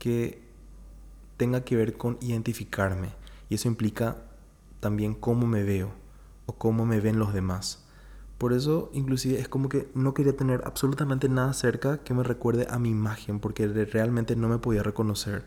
que 0.00 0.43
tenga 1.36 1.64
que 1.64 1.76
ver 1.76 1.96
con 1.96 2.18
identificarme. 2.20 3.10
Y 3.48 3.56
eso 3.56 3.68
implica 3.68 4.16
también 4.80 5.14
cómo 5.14 5.46
me 5.46 5.62
veo 5.62 5.92
o 6.46 6.54
cómo 6.54 6.86
me 6.86 7.00
ven 7.00 7.18
los 7.18 7.32
demás. 7.32 7.84
Por 8.38 8.52
eso 8.52 8.90
inclusive 8.92 9.38
es 9.38 9.48
como 9.48 9.68
que 9.68 9.88
no 9.94 10.12
quería 10.12 10.36
tener 10.36 10.62
absolutamente 10.64 11.28
nada 11.28 11.52
cerca 11.52 11.98
que 11.98 12.14
me 12.14 12.22
recuerde 12.22 12.66
a 12.68 12.78
mi 12.78 12.90
imagen, 12.90 13.40
porque 13.40 13.66
realmente 13.66 14.36
no 14.36 14.48
me 14.48 14.58
podía 14.58 14.82
reconocer. 14.82 15.46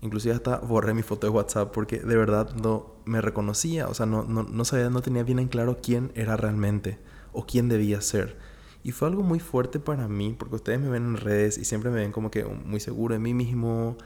Inclusive 0.00 0.34
hasta 0.34 0.58
borré 0.58 0.94
mi 0.94 1.02
foto 1.02 1.26
de 1.26 1.32
WhatsApp 1.32 1.72
porque 1.72 1.98
de 2.00 2.16
verdad 2.16 2.54
no 2.56 2.94
me 3.04 3.20
reconocía, 3.20 3.88
o 3.88 3.94
sea, 3.94 4.06
no, 4.06 4.24
no, 4.24 4.42
no 4.42 4.64
sabía, 4.64 4.90
no 4.90 5.02
tenía 5.02 5.22
bien 5.22 5.38
en 5.38 5.48
claro 5.48 5.78
quién 5.82 6.10
era 6.14 6.36
realmente 6.36 6.98
o 7.32 7.46
quién 7.46 7.68
debía 7.68 8.00
ser. 8.00 8.36
Y 8.84 8.90
fue 8.90 9.08
algo 9.08 9.22
muy 9.22 9.38
fuerte 9.38 9.78
para 9.78 10.08
mí, 10.08 10.34
porque 10.36 10.56
ustedes 10.56 10.80
me 10.80 10.88
ven 10.88 11.04
en 11.04 11.16
redes 11.16 11.56
y 11.56 11.64
siempre 11.64 11.90
me 11.90 12.00
ven 12.00 12.10
como 12.10 12.30
que 12.30 12.44
muy 12.44 12.80
seguro 12.80 13.14
de 13.14 13.20
mí 13.20 13.32
mismo, 13.32 13.96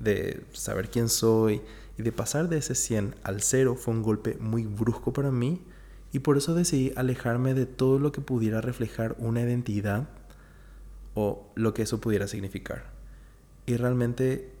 de 0.00 0.44
saber 0.52 0.90
quién 0.90 1.08
soy. 1.08 1.62
Y 1.96 2.02
de 2.02 2.12
pasar 2.12 2.48
de 2.48 2.58
ese 2.58 2.74
100 2.74 3.14
al 3.22 3.40
0 3.40 3.76
fue 3.76 3.94
un 3.94 4.02
golpe 4.02 4.36
muy 4.40 4.66
brusco 4.66 5.12
para 5.12 5.30
mí. 5.30 5.62
Y 6.12 6.20
por 6.20 6.36
eso 6.36 6.54
decidí 6.54 6.92
alejarme 6.96 7.54
de 7.54 7.66
todo 7.66 7.98
lo 7.98 8.12
que 8.12 8.20
pudiera 8.20 8.60
reflejar 8.60 9.16
una 9.18 9.42
identidad 9.42 10.08
o 11.14 11.50
lo 11.54 11.74
que 11.74 11.82
eso 11.82 12.00
pudiera 12.00 12.26
significar. 12.28 12.84
Y 13.66 13.76
realmente 13.76 14.52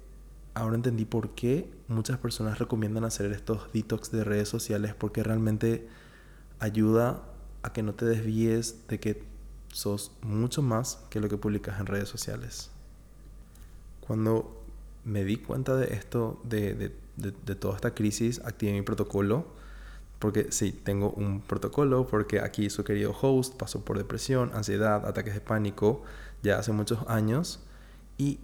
ahora 0.54 0.76
entendí 0.76 1.04
por 1.04 1.34
qué 1.34 1.70
muchas 1.88 2.18
personas 2.18 2.58
recomiendan 2.58 3.04
hacer 3.04 3.30
estos 3.32 3.72
detox 3.72 4.10
de 4.10 4.24
redes 4.24 4.48
sociales, 4.48 4.94
porque 4.94 5.22
realmente 5.22 5.88
ayuda 6.60 7.24
a 7.62 7.72
que 7.72 7.82
no 7.82 7.94
te 7.94 8.04
desvíes 8.04 8.86
de 8.88 9.00
que 9.00 9.24
sos 9.68 10.12
mucho 10.22 10.62
más 10.62 11.04
que 11.10 11.20
lo 11.20 11.28
que 11.28 11.36
publicas 11.36 11.80
en 11.80 11.86
redes 11.86 12.08
sociales. 12.08 12.70
Cuando 14.00 14.63
me 15.04 15.24
di 15.24 15.36
cuenta 15.36 15.76
de 15.76 15.94
esto, 15.94 16.40
de, 16.44 16.90
toda 17.58 17.76
esta 17.76 17.94
crisis, 17.94 18.40
activé 18.44 18.72
mi 18.72 18.82
protocolo. 18.82 19.46
Porque 20.18 20.50
sí, 20.52 20.72
tengo 20.72 21.10
un 21.10 21.42
protocolo, 21.42 22.06
porque 22.06 22.40
aquí 22.40 22.70
su 22.70 22.82
querido 22.82 23.14
host 23.20 23.56
pasó 23.56 23.84
por 23.84 23.98
depresión, 23.98 24.50
ansiedad, 24.54 25.06
ataques 25.06 25.34
de 25.34 25.40
pánico 25.40 26.02
ya 26.42 26.58
hace 26.58 26.72
muchos 26.72 27.00
años. 27.08 27.60
Y 28.16 28.38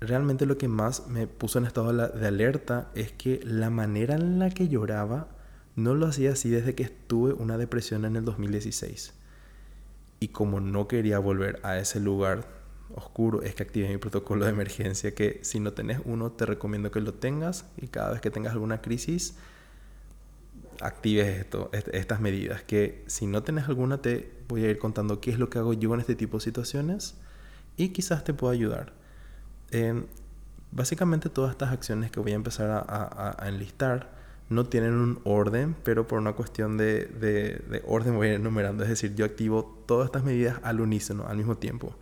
realmente 0.00 0.46
lo 0.46 0.58
que 0.58 0.66
más 0.66 1.06
me 1.06 1.26
puso 1.26 1.58
en 1.58 1.66
estado 1.66 1.92
de 1.92 2.26
alerta 2.26 2.90
es 2.94 3.12
que 3.12 3.40
la 3.44 3.70
manera 3.70 4.14
en 4.14 4.38
la 4.38 4.50
que 4.50 4.68
lloraba 4.68 5.28
no 5.76 5.94
lo 5.94 6.06
hacía 6.06 6.32
así 6.32 6.48
desde 6.48 6.74
que 6.74 6.82
estuve 6.82 7.34
una 7.34 7.56
depresión 7.56 8.04
en 8.04 8.16
el 8.16 8.24
2016. 8.24 9.14
Y 10.18 10.28
como 10.28 10.60
no 10.60 10.88
quería 10.88 11.18
volver 11.18 11.60
a 11.62 11.78
ese 11.78 12.00
lugar 12.00 12.59
oscuro, 12.94 13.42
es 13.42 13.54
que 13.54 13.62
activé 13.62 13.88
mi 13.88 13.98
protocolo 13.98 14.44
de 14.44 14.50
emergencia, 14.50 15.14
que 15.14 15.40
si 15.42 15.60
no 15.60 15.72
tenés 15.72 16.00
uno, 16.04 16.32
te 16.32 16.46
recomiendo 16.46 16.90
que 16.90 17.00
lo 17.00 17.14
tengas 17.14 17.64
y 17.76 17.88
cada 17.88 18.10
vez 18.10 18.20
que 18.20 18.30
tengas 18.30 18.52
alguna 18.52 18.80
crisis, 18.80 19.34
actives 20.80 21.40
esto, 21.40 21.70
estas 21.72 22.20
medidas, 22.20 22.62
que 22.62 23.04
si 23.06 23.26
no 23.26 23.42
tenés 23.42 23.68
alguna, 23.68 23.98
te 23.98 24.30
voy 24.48 24.64
a 24.64 24.70
ir 24.70 24.78
contando 24.78 25.20
qué 25.20 25.30
es 25.30 25.38
lo 25.38 25.50
que 25.50 25.58
hago 25.58 25.72
yo 25.72 25.92
en 25.94 26.00
este 26.00 26.14
tipo 26.14 26.38
de 26.38 26.44
situaciones 26.44 27.14
y 27.76 27.90
quizás 27.90 28.24
te 28.24 28.34
pueda 28.34 28.52
ayudar. 28.54 28.92
básicamente 30.72 31.28
todas 31.28 31.50
estas 31.52 31.72
acciones 31.72 32.10
que 32.10 32.20
voy 32.20 32.32
a 32.32 32.36
empezar 32.36 32.70
a, 32.70 33.36
a 33.38 33.48
enlistar, 33.48 34.20
no 34.50 34.66
tienen 34.66 34.94
un 34.94 35.20
orden, 35.24 35.76
pero 35.84 36.06
por 36.08 36.18
una 36.18 36.32
cuestión 36.32 36.76
de, 36.76 37.06
de, 37.06 37.82
orden 37.86 38.16
voy 38.16 38.26
a 38.26 38.30
ir 38.30 38.36
enumerando. 38.36 38.82
Es 38.82 38.90
decir, 38.90 39.14
yo 39.14 39.24
activo 39.24 39.82
todas 39.86 40.06
estas 40.06 40.24
medidas 40.24 40.58
al 40.64 40.80
unísono, 40.80 41.26
al 41.28 41.36
mismo 41.36 41.56
tiempo. 41.56 41.94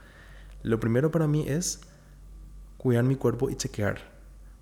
Lo 0.62 0.80
primero 0.80 1.10
para 1.10 1.26
mí 1.26 1.44
es 1.48 1.80
cuidar 2.76 3.04
mi 3.04 3.16
cuerpo 3.16 3.50
y 3.50 3.56
chequear. 3.56 3.98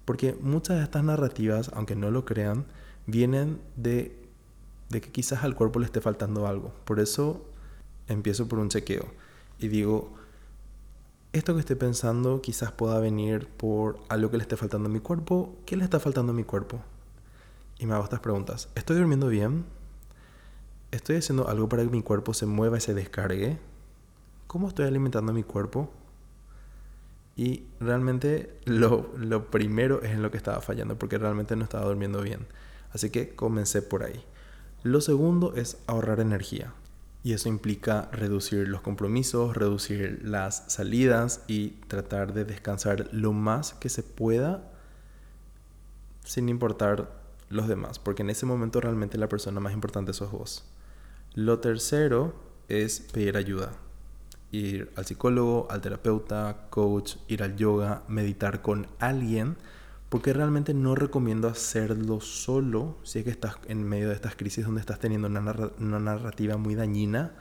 Porque 0.04 0.36
muchas 0.40 0.76
de 0.76 0.84
estas 0.84 1.04
narrativas, 1.04 1.70
aunque 1.74 1.96
no 1.96 2.10
lo 2.10 2.24
crean, 2.24 2.66
vienen 3.06 3.60
de, 3.76 4.16
de 4.88 5.00
que 5.00 5.10
quizás 5.10 5.42
al 5.42 5.54
cuerpo 5.54 5.78
le 5.80 5.86
esté 5.86 6.00
faltando 6.00 6.46
algo. 6.46 6.72
Por 6.84 7.00
eso 7.00 7.44
empiezo 8.08 8.48
por 8.48 8.58
un 8.58 8.68
chequeo 8.68 9.06
y 9.58 9.68
digo, 9.68 10.14
esto 11.32 11.54
que 11.54 11.60
estoy 11.60 11.76
pensando 11.76 12.40
quizás 12.40 12.72
pueda 12.72 13.00
venir 13.00 13.48
por 13.48 13.98
algo 14.08 14.30
que 14.30 14.36
le 14.36 14.42
esté 14.42 14.56
faltando 14.56 14.88
a 14.88 14.92
mi 14.92 15.00
cuerpo. 15.00 15.56
¿Qué 15.66 15.76
le 15.76 15.84
está 15.84 15.98
faltando 15.98 16.32
a 16.32 16.34
mi 16.34 16.44
cuerpo? 16.44 16.80
y 17.78 17.86
me 17.86 17.94
hago 17.94 18.04
estas 18.04 18.20
preguntas. 18.20 18.68
¿Estoy 18.74 18.96
durmiendo 18.96 19.28
bien? 19.28 19.64
¿Estoy 20.90 21.16
haciendo 21.16 21.48
algo 21.48 21.68
para 21.68 21.82
que 21.82 21.90
mi 21.90 22.02
cuerpo 22.02 22.32
se 22.34 22.46
mueva 22.46 22.78
y 22.78 22.80
se 22.80 22.94
descargue? 22.94 23.58
¿Cómo 24.46 24.68
estoy 24.68 24.86
alimentando 24.86 25.32
mi 25.32 25.42
cuerpo? 25.42 25.90
Y 27.36 27.64
realmente 27.80 28.58
lo, 28.64 29.10
lo 29.18 29.50
primero 29.50 30.02
es 30.02 30.12
en 30.12 30.22
lo 30.22 30.30
que 30.30 30.38
estaba 30.38 30.60
fallando 30.60 30.98
porque 30.98 31.18
realmente 31.18 31.56
no 31.56 31.64
estaba 31.64 31.84
durmiendo 31.84 32.22
bien. 32.22 32.46
Así 32.92 33.10
que 33.10 33.34
comencé 33.34 33.82
por 33.82 34.02
ahí. 34.02 34.24
Lo 34.82 35.00
segundo 35.00 35.54
es 35.54 35.78
ahorrar 35.86 36.20
energía. 36.20 36.72
Y 37.24 37.32
eso 37.32 37.48
implica 37.48 38.08
reducir 38.12 38.68
los 38.68 38.82
compromisos, 38.82 39.56
reducir 39.56 40.20
las 40.22 40.64
salidas 40.68 41.42
y 41.48 41.70
tratar 41.88 42.32
de 42.32 42.44
descansar 42.44 43.08
lo 43.12 43.32
más 43.32 43.74
que 43.74 43.88
se 43.88 44.04
pueda 44.04 44.62
sin 46.24 46.48
importar 46.48 47.10
los 47.48 47.68
demás, 47.68 47.98
porque 47.98 48.22
en 48.22 48.30
ese 48.30 48.46
momento 48.46 48.80
realmente 48.80 49.18
la 49.18 49.28
persona 49.28 49.60
más 49.60 49.72
importante 49.72 50.12
sos 50.12 50.30
vos. 50.30 50.64
Lo 51.34 51.58
tercero 51.60 52.34
es 52.68 53.00
pedir 53.00 53.36
ayuda. 53.36 53.72
Ir 54.52 54.92
al 54.96 55.04
psicólogo, 55.04 55.66
al 55.70 55.80
terapeuta, 55.80 56.66
coach, 56.70 57.16
ir 57.28 57.42
al 57.42 57.56
yoga, 57.56 58.02
meditar 58.08 58.62
con 58.62 58.86
alguien, 58.98 59.56
porque 60.08 60.32
realmente 60.32 60.72
no 60.72 60.94
recomiendo 60.94 61.48
hacerlo 61.48 62.20
solo 62.20 62.96
si 63.02 63.18
es 63.18 63.24
que 63.24 63.30
estás 63.30 63.56
en 63.66 63.82
medio 63.82 64.08
de 64.08 64.14
estas 64.14 64.36
crisis 64.36 64.64
donde 64.64 64.80
estás 64.80 64.98
teniendo 64.98 65.28
una, 65.28 65.98
narrativa 65.98 66.56
muy 66.56 66.74
dañina, 66.74 67.32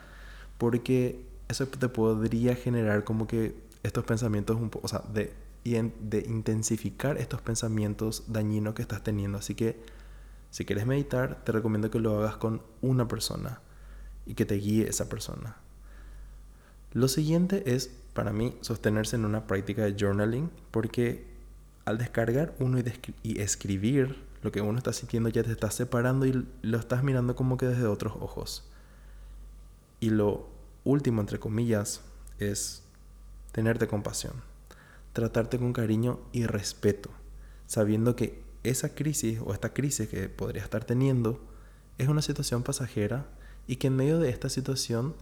porque 0.58 1.24
eso 1.48 1.66
te 1.68 1.88
podría 1.88 2.56
generar 2.56 3.04
como 3.04 3.26
que 3.26 3.54
estos 3.82 4.04
pensamientos, 4.04 4.56
un 4.56 4.70
o 4.82 4.88
sea, 4.88 5.02
de, 5.12 5.32
de 5.64 6.24
intensificar 6.28 7.18
estos 7.18 7.40
pensamientos 7.40 8.24
dañinos 8.26 8.74
que 8.74 8.82
estás 8.82 9.02
teniendo. 9.04 9.38
Así 9.38 9.54
que 9.54 9.80
si 10.50 10.64
quieres 10.64 10.86
meditar, 10.86 11.44
te 11.44 11.52
recomiendo 11.52 11.90
que 11.90 12.00
lo 12.00 12.18
hagas 12.18 12.36
con 12.36 12.62
una 12.80 13.06
persona 13.06 13.60
y 14.24 14.34
que 14.34 14.44
te 14.44 14.56
guíe 14.56 14.88
esa 14.88 15.08
persona. 15.08 15.56
Lo 16.96 17.08
siguiente 17.08 17.62
es, 17.66 17.90
para 18.14 18.32
mí, 18.32 18.56
sostenerse 18.62 19.16
en 19.16 19.26
una 19.26 19.46
práctica 19.46 19.84
de 19.84 19.96
journaling, 20.00 20.50
porque 20.70 21.26
al 21.84 21.98
descargar 21.98 22.54
uno 22.58 22.78
y, 23.22 23.38
escribir 23.38 24.24
lo 24.40 24.50
que 24.50 24.62
uno 24.62 24.78
está 24.78 24.94
sintiendo, 24.94 25.28
ya 25.28 25.42
te 25.42 25.52
estás 25.52 25.74
separando 25.74 26.24
y 26.24 26.48
lo 26.62 26.78
estás 26.78 27.04
mirando 27.04 27.36
como 27.36 27.58
que 27.58 27.66
desde 27.66 27.84
otros 27.84 28.14
ojos. 28.18 28.66
Y 30.00 30.08
lo 30.08 30.48
último, 30.84 31.20
entre 31.20 31.38
comillas, 31.38 32.00
es 32.38 32.82
tenerte 33.52 33.88
compasión, 33.88 34.32
tratarte 35.12 35.58
con 35.58 35.74
cariño 35.74 36.18
y 36.32 36.46
respeto, 36.46 37.10
sabiendo 37.66 38.16
que 38.16 38.42
esa 38.62 38.94
crisis 38.94 39.38
o 39.44 39.52
esta 39.52 39.74
crisis 39.74 40.08
que 40.08 40.30
podría 40.30 40.62
estar 40.62 40.84
teniendo 40.84 41.44
es 41.98 42.08
una 42.08 42.22
situación 42.22 42.62
pasajera 42.62 43.26
y 43.66 43.76
que 43.76 43.88
en 43.88 43.96
medio 43.96 44.18
de 44.18 44.30
esta 44.30 44.48
situación 44.48 45.14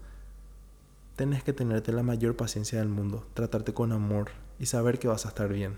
tenés 1.17 1.43
que 1.43 1.53
tenerte 1.53 1.93
la 1.93 2.03
mayor 2.03 2.37
paciencia 2.37 2.79
del 2.79 2.89
mundo, 2.89 3.27
tratarte 3.35 3.73
con 3.73 3.93
amor 3.93 4.31
y 4.59 4.67
saber 4.67 4.99
que 4.99 5.09
vas 5.09 5.27
a 5.27 5.29
estar 5.29 5.53
bien. 5.53 5.77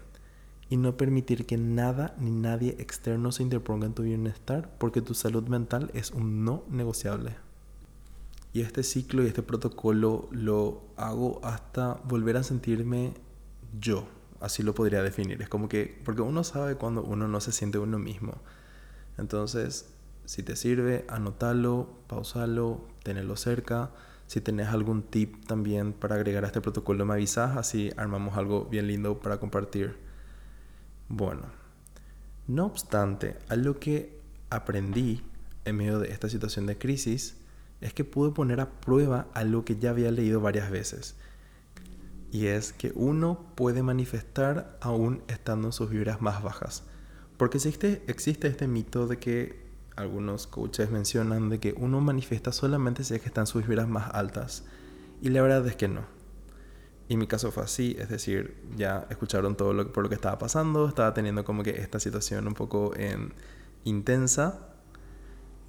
Y 0.68 0.76
no 0.76 0.96
permitir 0.96 1.46
que 1.46 1.56
nada 1.56 2.14
ni 2.18 2.30
nadie 2.30 2.76
externo 2.78 3.30
se 3.30 3.42
interponga 3.42 3.86
en 3.86 3.94
tu 3.94 4.02
bienestar 4.02 4.70
porque 4.78 5.00
tu 5.02 5.14
salud 5.14 5.46
mental 5.48 5.90
es 5.94 6.10
un 6.10 6.44
no 6.44 6.64
negociable. 6.68 7.36
Y 8.52 8.62
este 8.62 8.82
ciclo 8.82 9.22
y 9.22 9.26
este 9.26 9.42
protocolo 9.42 10.28
lo 10.32 10.82
hago 10.96 11.40
hasta 11.44 12.00
volver 12.04 12.36
a 12.38 12.42
sentirme 12.42 13.12
yo, 13.78 14.08
así 14.40 14.62
lo 14.62 14.74
podría 14.74 15.02
definir. 15.02 15.42
Es 15.42 15.48
como 15.48 15.68
que, 15.68 16.00
porque 16.04 16.22
uno 16.22 16.42
sabe 16.42 16.76
cuando 16.76 17.02
uno 17.02 17.28
no 17.28 17.40
se 17.40 17.52
siente 17.52 17.78
uno 17.78 17.98
mismo. 17.98 18.34
Entonces, 19.18 19.90
si 20.24 20.42
te 20.42 20.56
sirve, 20.56 21.04
anótalo, 21.08 21.88
pausalo, 22.08 22.80
tenerlo 23.02 23.36
cerca. 23.36 23.90
Si 24.26 24.40
tenés 24.40 24.68
algún 24.68 25.02
tip 25.02 25.46
también 25.46 25.92
para 25.92 26.16
agregar 26.16 26.44
a 26.44 26.48
este 26.48 26.60
protocolo, 26.60 27.06
me 27.06 27.14
avisas, 27.14 27.56
así 27.56 27.92
armamos 27.96 28.36
algo 28.36 28.64
bien 28.64 28.88
lindo 28.88 29.20
para 29.20 29.38
compartir. 29.38 29.96
Bueno, 31.08 31.42
no 32.48 32.66
obstante, 32.66 33.36
algo 33.48 33.78
que 33.78 34.20
aprendí 34.50 35.22
en 35.64 35.76
medio 35.76 35.98
de 35.98 36.10
esta 36.10 36.28
situación 36.28 36.66
de 36.66 36.78
crisis 36.78 37.36
es 37.80 37.92
que 37.92 38.04
pude 38.04 38.32
poner 38.32 38.60
a 38.60 38.70
prueba 38.80 39.28
algo 39.34 39.64
que 39.64 39.76
ya 39.76 39.90
había 39.90 40.10
leído 40.10 40.40
varias 40.40 40.70
veces 40.70 41.16
y 42.36 42.46
es 42.46 42.72
que 42.72 42.92
uno 42.94 43.46
puede 43.54 43.82
manifestar 43.82 44.76
aún 44.80 45.22
estando 45.28 45.68
en 45.68 45.72
sus 45.72 45.90
vibras 45.90 46.20
más 46.20 46.42
bajas. 46.42 46.82
Porque 47.36 47.58
existe, 47.58 48.02
existe 48.08 48.48
este 48.48 48.66
mito 48.66 49.06
de 49.06 49.18
que 49.18 49.65
algunos 49.96 50.46
coaches 50.46 50.90
mencionan 50.90 51.48
de 51.48 51.58
que 51.58 51.74
uno 51.76 52.00
manifiesta 52.00 52.52
solamente 52.52 53.04
si 53.04 53.14
es 53.14 53.20
que 53.20 53.28
está 53.28 53.40
en 53.40 53.46
sus 53.46 53.66
vibras 53.66 53.88
más 53.88 54.14
altas. 54.14 54.64
Y 55.20 55.30
la 55.30 55.42
verdad 55.42 55.66
es 55.66 55.76
que 55.76 55.88
no. 55.88 56.02
Y 57.08 57.16
mi 57.16 57.26
caso 57.26 57.52
fue 57.52 57.62
así, 57.62 57.96
es 57.98 58.08
decir, 58.08 58.56
ya 58.76 59.06
escucharon 59.10 59.56
todo 59.56 59.72
lo, 59.72 59.92
por 59.92 60.02
lo 60.02 60.08
que 60.08 60.16
estaba 60.16 60.38
pasando, 60.38 60.88
estaba 60.88 61.14
teniendo 61.14 61.44
como 61.44 61.62
que 61.62 61.70
esta 61.70 62.00
situación 62.00 62.46
un 62.46 62.54
poco 62.54 62.94
en, 62.96 63.32
intensa. 63.84 64.68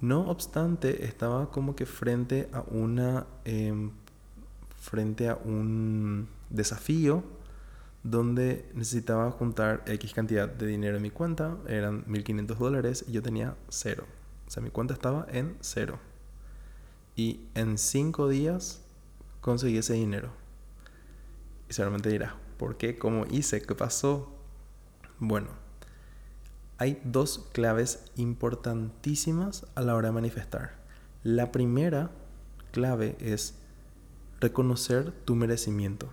No 0.00 0.28
obstante, 0.28 1.04
estaba 1.04 1.50
como 1.50 1.74
que 1.74 1.86
frente 1.86 2.48
a 2.52 2.62
una... 2.62 3.26
Em, 3.44 3.92
frente 4.80 5.28
a 5.28 5.34
un 5.34 6.28
desafío 6.50 7.22
donde 8.02 8.70
necesitaba 8.74 9.30
juntar 9.30 9.82
X 9.86 10.14
cantidad 10.14 10.48
de 10.48 10.66
dinero 10.66 10.96
en 10.96 11.02
mi 11.02 11.10
cuenta, 11.10 11.56
eran 11.66 12.04
1.500 12.06 12.56
dólares 12.56 13.04
y 13.06 13.12
yo 13.12 13.22
tenía 13.22 13.56
cero. 13.68 14.04
O 14.48 14.50
sea, 14.50 14.62
mi 14.62 14.70
cuenta 14.70 14.94
estaba 14.94 15.26
en 15.30 15.58
cero. 15.60 15.98
Y 17.14 17.40
en 17.54 17.76
cinco 17.76 18.28
días 18.28 18.80
conseguí 19.42 19.76
ese 19.76 19.92
dinero. 19.92 20.30
Y 21.68 21.74
seguramente 21.74 22.08
dirás, 22.08 22.32
¿por 22.56 22.78
qué? 22.78 22.98
¿Cómo 22.98 23.26
hice? 23.30 23.60
¿Qué 23.60 23.74
pasó? 23.74 24.34
Bueno, 25.18 25.48
hay 26.78 26.98
dos 27.04 27.46
claves 27.52 28.04
importantísimas 28.16 29.66
a 29.74 29.82
la 29.82 29.94
hora 29.94 30.08
de 30.08 30.14
manifestar. 30.14 30.78
La 31.22 31.52
primera 31.52 32.10
clave 32.72 33.16
es 33.20 33.54
reconocer 34.40 35.12
tu 35.26 35.34
merecimiento. 35.34 36.08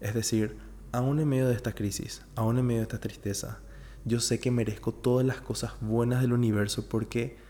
Es 0.00 0.14
decir, 0.14 0.58
aún 0.90 1.20
en 1.20 1.28
medio 1.28 1.46
de 1.46 1.54
esta 1.54 1.76
crisis, 1.76 2.22
aún 2.34 2.58
en 2.58 2.66
medio 2.66 2.80
de 2.80 2.86
esta 2.86 2.98
tristeza, 2.98 3.60
yo 4.04 4.18
sé 4.18 4.40
que 4.40 4.50
merezco 4.50 4.92
todas 4.92 5.24
las 5.24 5.40
cosas 5.40 5.74
buenas 5.80 6.22
del 6.22 6.32
universo 6.32 6.88
porque 6.88 7.46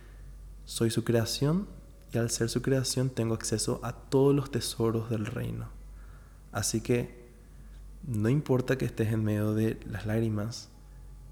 soy 0.69 0.91
su 0.91 1.03
creación 1.03 1.67
y 2.13 2.19
al 2.19 2.29
ser 2.29 2.51
su 2.51 2.61
creación 2.61 3.09
tengo 3.09 3.33
acceso 3.33 3.81
a 3.83 3.95
todos 3.95 4.35
los 4.35 4.51
tesoros 4.51 5.09
del 5.09 5.25
reino. 5.25 5.71
Así 6.53 6.83
que 6.83 7.27
no 8.07 8.29
importa 8.29 8.77
que 8.77 8.85
estés 8.85 9.11
en 9.11 9.25
medio 9.25 9.55
de 9.55 9.81
las 9.87 10.05
lágrimas, 10.05 10.69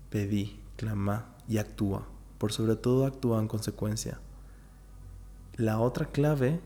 pedí, 0.08 0.58
clama 0.76 1.36
y 1.46 1.58
actúa. 1.58 2.08
Por 2.38 2.50
sobre 2.50 2.76
todo 2.76 3.04
actúa 3.04 3.38
en 3.38 3.46
consecuencia. 3.46 4.20
La 5.56 5.80
otra 5.80 6.06
clave 6.06 6.60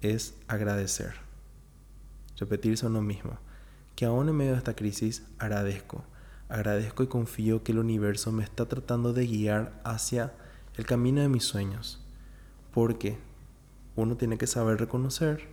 es 0.00 0.34
agradecer. 0.48 1.14
Repetirse 2.36 2.84
a 2.84 2.88
uno 2.88 3.00
mismo 3.00 3.38
que 3.94 4.06
aún 4.06 4.28
en 4.28 4.34
medio 4.34 4.52
de 4.52 4.58
esta 4.58 4.74
crisis 4.74 5.22
agradezco, 5.38 6.04
agradezco 6.48 7.04
y 7.04 7.06
confío 7.06 7.62
que 7.62 7.70
el 7.70 7.78
universo 7.78 8.32
me 8.32 8.42
está 8.42 8.66
tratando 8.66 9.12
de 9.12 9.24
guiar 9.24 9.80
hacia 9.84 10.34
el 10.76 10.84
camino 10.84 11.20
de 11.20 11.28
mis 11.28 11.44
sueños. 11.44 12.00
Porque 12.78 13.18
uno 13.96 14.16
tiene 14.16 14.38
que 14.38 14.46
saber 14.46 14.78
reconocer, 14.78 15.48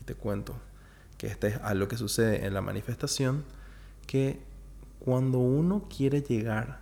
y 0.00 0.04
te 0.04 0.14
cuento, 0.14 0.54
que 1.16 1.26
este 1.26 1.48
es 1.48 1.56
algo 1.56 1.88
que 1.88 1.96
sucede 1.96 2.46
en 2.46 2.54
la 2.54 2.60
manifestación, 2.60 3.42
que 4.06 4.38
cuando 5.00 5.38
uno 5.38 5.88
quiere 5.88 6.22
llegar 6.22 6.78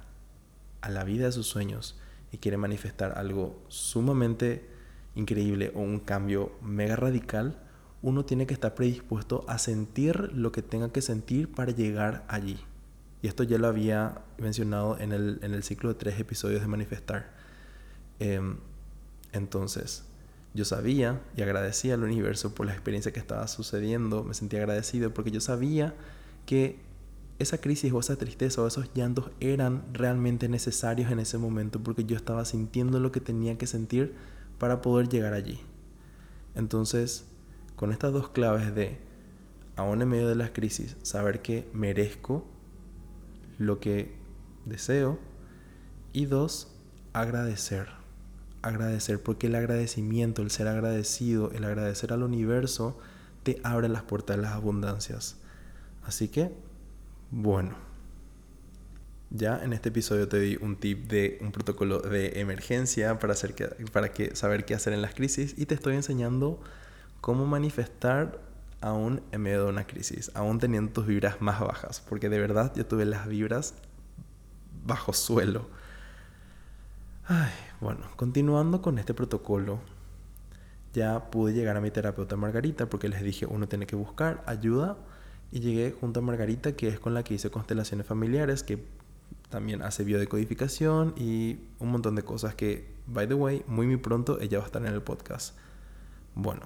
a 0.83 0.91
la 0.91 1.03
vida 1.03 1.25
de 1.25 1.33
sus 1.33 1.47
sueños 1.47 1.99
y 2.31 2.37
quiere 2.37 2.59
manifestar 2.59 3.17
algo 3.17 3.59
sumamente 3.69 4.69
increíble 5.15 5.73
o 5.75 5.81
un 5.81 6.01
cambio 6.01 6.53
mega 6.61 6.97
radical, 6.97 7.59
uno 8.03 8.27
tiene 8.27 8.47
que 8.47 8.53
estar 8.53 8.75
predispuesto 8.75 9.47
a 9.49 9.57
sentir 9.57 10.31
lo 10.35 10.53
que 10.53 10.61
tenga 10.61 10.93
que 10.93 11.01
sentir 11.01 11.51
para 11.51 11.73
llegar 11.73 12.27
allí. 12.29 12.59
Y 13.23 13.29
esto 13.29 13.45
ya 13.45 13.57
lo 13.57 13.67
había 13.67 14.21
mencionado 14.37 14.99
en 14.99 15.15
el, 15.15 15.39
en 15.41 15.55
el 15.55 15.63
ciclo 15.63 15.89
de 15.89 15.95
tres 15.95 16.21
episodios 16.21 16.61
de 16.61 16.67
Manifestar. 16.67 17.33
Em, 18.19 18.59
entonces, 19.37 20.05
yo 20.55 20.65
sabía 20.65 21.21
y 21.37 21.43
agradecía 21.43 21.95
al 21.95 22.03
universo 22.03 22.55
por 22.55 22.67
la 22.67 22.73
experiencia 22.73 23.13
que 23.13 23.21
estaba 23.21 23.47
sucediendo, 23.49 24.25
me 24.25 24.35
sentía 24.35 24.61
agradecido 24.61 25.13
porque 25.13 25.31
yo 25.31 25.41
sabía 25.41 25.95
que 26.47 26.81
esa 27.39 27.59
crisis 27.59 27.93
o 27.93 28.01
esa 28.01 28.17
tristeza 28.17 28.63
o 28.63 28.67
esos 28.67 28.91
llantos 28.95 29.31
eran 29.41 29.85
realmente 29.93 30.49
necesarios 30.49 31.11
en 31.11 31.21
ese 31.21 31.37
momento 31.37 31.81
porque 31.81 32.05
yo 32.05 32.17
estaba 32.17 32.45
sintiendo 32.45 32.99
lo 32.99 33.13
que 33.13 33.21
tenía 33.21 33.59
que 33.59 33.67
sentir 33.67 34.15
para 34.59 34.81
poder 34.81 35.09
llegar 35.09 35.35
allí. 35.35 35.61
Entonces, 36.55 37.27
con 37.77 37.93
estas 37.93 38.13
dos 38.13 38.31
claves 38.31 38.75
de, 38.75 38.99
aún 39.77 40.01
en 40.01 40.09
medio 40.09 40.29
de 40.29 40.37
las 40.37 40.51
crisis, 40.51 40.97
saber 41.03 41.43
que 41.43 41.69
merezco 41.75 42.47
lo 43.59 43.79
que 43.81 44.17
deseo 44.65 45.19
y 46.15 46.25
dos, 46.25 46.73
agradecer. 47.13 48.06
Agradecer, 48.63 49.23
porque 49.23 49.47
el 49.47 49.55
agradecimiento, 49.55 50.43
el 50.43 50.51
ser 50.51 50.69
agradecido, 50.69 51.51
el 51.53 51.65
agradecer 51.65 52.13
al 52.13 52.23
universo, 52.23 52.99
te 53.43 53.61
abre 53.63 53.89
las 53.89 54.03
puertas 54.03 54.37
de 54.37 54.43
las 54.43 54.53
abundancias. 54.53 55.37
Así 56.05 56.29
que, 56.29 56.53
bueno, 57.31 57.77
ya 59.31 59.63
en 59.63 59.73
este 59.73 59.89
episodio 59.89 60.29
te 60.29 60.39
di 60.39 60.57
un 60.61 60.77
tip 60.77 61.09
de 61.09 61.39
un 61.41 61.53
protocolo 61.53 62.01
de 62.01 62.41
emergencia 62.41 63.19
para, 63.19 63.33
hacer 63.33 63.55
que, 63.55 63.67
para 63.93 64.13
que, 64.13 64.35
saber 64.37 64.65
qué 64.65 64.75
hacer 64.75 64.93
en 64.93 65.03
las 65.03 65.15
crisis 65.15 65.55
y 65.57 65.67
te 65.67 65.75
estoy 65.75 65.95
enseñando 65.95 66.61
cómo 67.21 67.47
manifestar 67.47 68.41
aún 68.81 69.23
en 69.33 69.43
medio 69.43 69.65
de 69.65 69.71
una 69.71 69.87
crisis, 69.87 70.31
aún 70.35 70.59
teniendo 70.59 70.93
tus 70.93 71.07
vibras 71.07 71.41
más 71.41 71.61
bajas, 71.61 72.03
porque 72.09 72.29
de 72.29 72.39
verdad 72.39 72.73
yo 72.77 72.87
tuve 72.87 73.05
las 73.05 73.27
vibras 73.27 73.75
bajo 74.85 75.13
suelo. 75.13 75.69
Bueno, 77.81 78.01
continuando 78.17 78.81
con 78.81 78.99
este 78.99 79.13
protocolo, 79.13 79.81
ya 80.95 81.31
pude 81.31 81.53
llegar 81.53 81.77
a 81.77 81.81
mi 81.81 81.91
terapeuta 81.91 82.37
Margarita 82.37 82.89
porque 82.89 83.09
les 83.09 83.23
dije, 83.23 83.47
uno 83.47 83.69
tiene 83.69 83.87
que 83.87 83.97
buscar 83.97 84.43
ayuda 84.47 84.97
y 85.53 85.61
llegué 85.61 85.93
junto 85.93 86.21
a 86.21 86.23
Margarita, 86.23 86.73
que 86.73 86.89
es 86.89 86.99
con 86.99 87.15
la 87.15 87.23
que 87.23 87.35
hice 87.35 87.51
constelaciones 87.51 88.07
familiares, 88.07 88.63
que 88.63 88.85
también 89.51 89.83
hace 89.83 90.05
biodecodificación 90.05 91.15
y 91.17 91.59
un 91.79 91.91
montón 91.91 92.15
de 92.15 92.23
cosas 92.23 92.55
que, 92.55 92.95
by 93.07 93.29
the 93.29 93.35
way, 93.35 93.63
muy 93.67 93.87
muy 93.87 93.97
pronto 93.97 94.41
ella 94.41 94.59
va 94.59 94.65
a 94.65 94.67
estar 94.67 94.85
en 94.85 94.93
el 94.93 95.03
podcast. 95.03 95.57
Bueno, 96.35 96.63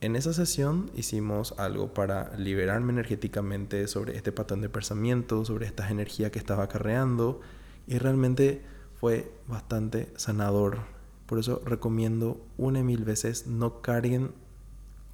en 0.00 0.16
esa 0.16 0.32
sesión 0.32 0.90
hicimos 0.94 1.54
algo 1.58 1.92
para 1.92 2.36
liberarme 2.36 2.92
energéticamente 2.92 3.88
sobre 3.88 4.16
este 4.16 4.32
patrón 4.32 4.60
de 4.60 4.68
pensamiento, 4.68 5.44
sobre 5.44 5.66
esta 5.66 5.88
energía 5.90 6.30
que 6.30 6.38
estaba 6.38 6.64
acarreando 6.64 7.40
y 7.86 7.98
realmente 7.98 8.62
fue 9.04 9.30
bastante 9.48 10.10
sanador. 10.16 10.78
Por 11.26 11.38
eso 11.38 11.60
recomiendo 11.66 12.40
una 12.56 12.82
mil 12.82 13.04
veces 13.04 13.46
no 13.46 13.82
carguen 13.82 14.32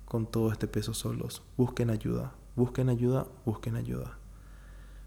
con 0.04 0.30
todo 0.30 0.52
este 0.52 0.68
peso 0.68 0.94
solos. 0.94 1.42
Busquen 1.56 1.90
ayuda, 1.90 2.32
busquen 2.54 2.88
ayuda, 2.88 3.26
busquen 3.44 3.74
ayuda. 3.74 4.16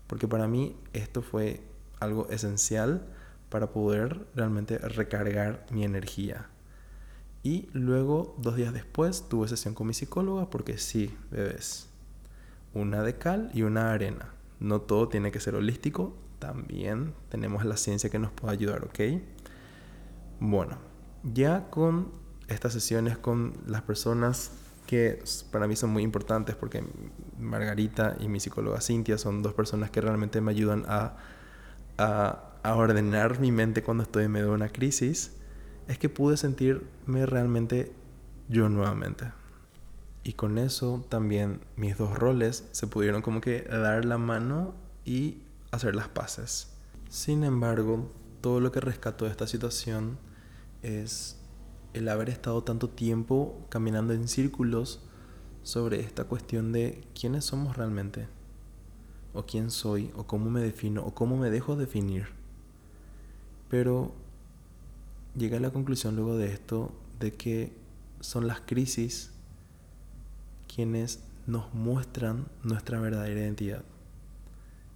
Porque 0.06 0.28
para 0.28 0.50
mí 0.50 0.76
esto 0.91 1.22
fue 1.22 1.63
algo 2.02 2.28
esencial 2.30 3.08
para 3.48 3.72
poder 3.72 4.28
realmente 4.36 4.78
recargar 4.80 5.65
mi 5.72 5.86
energía. 5.86 6.50
Y 7.41 7.69
luego, 7.72 8.36
dos 8.38 8.58
días 8.58 8.74
después, 8.74 9.30
tuve 9.30 9.48
sesión 9.48 9.76
con 9.76 9.88
mi 9.88 9.93
psicóloga 9.93 10.50
porque 10.50 10.78
sí, 10.78 11.17
bebés, 11.32 11.88
una 12.74 13.02
de 13.02 13.17
cal 13.17 13.50
y 13.54 13.62
una 13.62 13.93
arena. 13.93 14.34
No 14.60 14.82
todo 14.82 15.08
tiene 15.08 15.32
que 15.32 15.39
ser 15.39 15.56
holístico, 15.56 16.17
también 16.43 17.13
tenemos 17.29 17.63
la 17.63 17.77
ciencia 17.77 18.10
que 18.10 18.19
nos 18.19 18.29
puede 18.34 18.51
ayudar, 18.53 18.84
¿ok? 18.84 18.99
Bueno, 20.41 20.77
ya 21.23 21.69
con 21.69 22.12
estas 22.49 22.73
sesiones 22.73 23.17
con 23.17 23.53
las 23.65 23.82
personas 23.84 24.51
que 24.86 25.23
para 25.53 25.67
mí 25.67 25.77
son 25.77 25.91
muy 25.91 26.03
importantes 26.03 26.58
porque 26.58 26.84
Margarita 27.39 28.17
y 28.19 28.27
mi 28.27 28.41
psicóloga 28.41 28.82
Cintia 28.82 29.17
son 29.17 29.41
dos 29.41 29.53
personas 29.53 29.89
que 29.89 30.01
realmente 30.01 30.41
me 30.41 30.51
ayudan 30.51 30.84
a, 30.89 31.15
a, 31.97 32.60
a 32.62 32.75
ordenar 32.75 33.39
mi 33.39 33.53
mente 33.53 33.82
cuando 33.82 34.03
estoy 34.03 34.25
en 34.25 34.32
medio 34.32 34.47
de 34.47 34.53
una 34.56 34.67
crisis 34.67 35.38
es 35.88 35.97
que 35.97 36.10
pude 36.10 36.36
sentirme 36.36 37.25
realmente 37.25 37.93
yo 38.49 38.67
nuevamente. 38.67 39.32
Y 40.25 40.34
con 40.34 40.58
eso 40.58 41.06
también 41.08 41.62
mis 41.77 41.97
dos 41.97 42.19
roles 42.19 42.67
se 42.73 42.88
pudieron 42.88 43.21
como 43.21 43.39
que 43.39 43.62
dar 43.62 44.03
la 44.03 44.17
mano 44.17 44.75
y 45.06 45.43
hacer 45.74 45.96
las 45.96 46.08
paces. 46.08 46.68
Sin 47.10 47.44
embargo, 47.44 48.12
todo 48.42 48.60
lo 48.60 48.72
que 48.72 48.80
rescató 48.80 49.26
de 49.26 49.32
esta 49.32 49.48
situación 49.48 50.18
es 50.84 51.40
el 51.94 52.08
haber 52.10 52.30
estado 52.30 52.64
tanto 52.64 52.90
tiempo 52.90 53.66
caminando 53.70 54.14
en 54.14 54.28
círculos 54.28 55.02
sobre 55.64 56.00
esta 56.00 56.26
cuestión 56.26 56.72
de 56.72 57.04
quiénes 57.20 57.46
somos 57.46 57.76
realmente, 57.76 58.28
o 59.34 59.46
quién 59.46 59.72
soy, 59.72 60.12
o 60.16 60.28
cómo 60.28 60.52
me 60.52 60.62
defino, 60.62 61.04
o 61.04 61.16
cómo 61.16 61.38
me 61.38 61.50
dejo 61.50 61.76
definir. 61.76 62.28
Pero 63.70 64.14
llegué 65.36 65.58
a 65.58 65.60
la 65.60 65.72
conclusión 65.72 66.16
luego 66.16 66.38
de 66.38 66.54
esto 66.54 66.92
de 67.20 67.34
que 67.34 67.74
son 68.20 68.46
las 68.46 68.62
crisis 68.62 69.32
quienes 70.68 71.24
nos 71.48 71.74
muestran 71.74 72.48
nuestra 72.64 73.00
verdadera 73.00 73.42
identidad. 73.42 73.84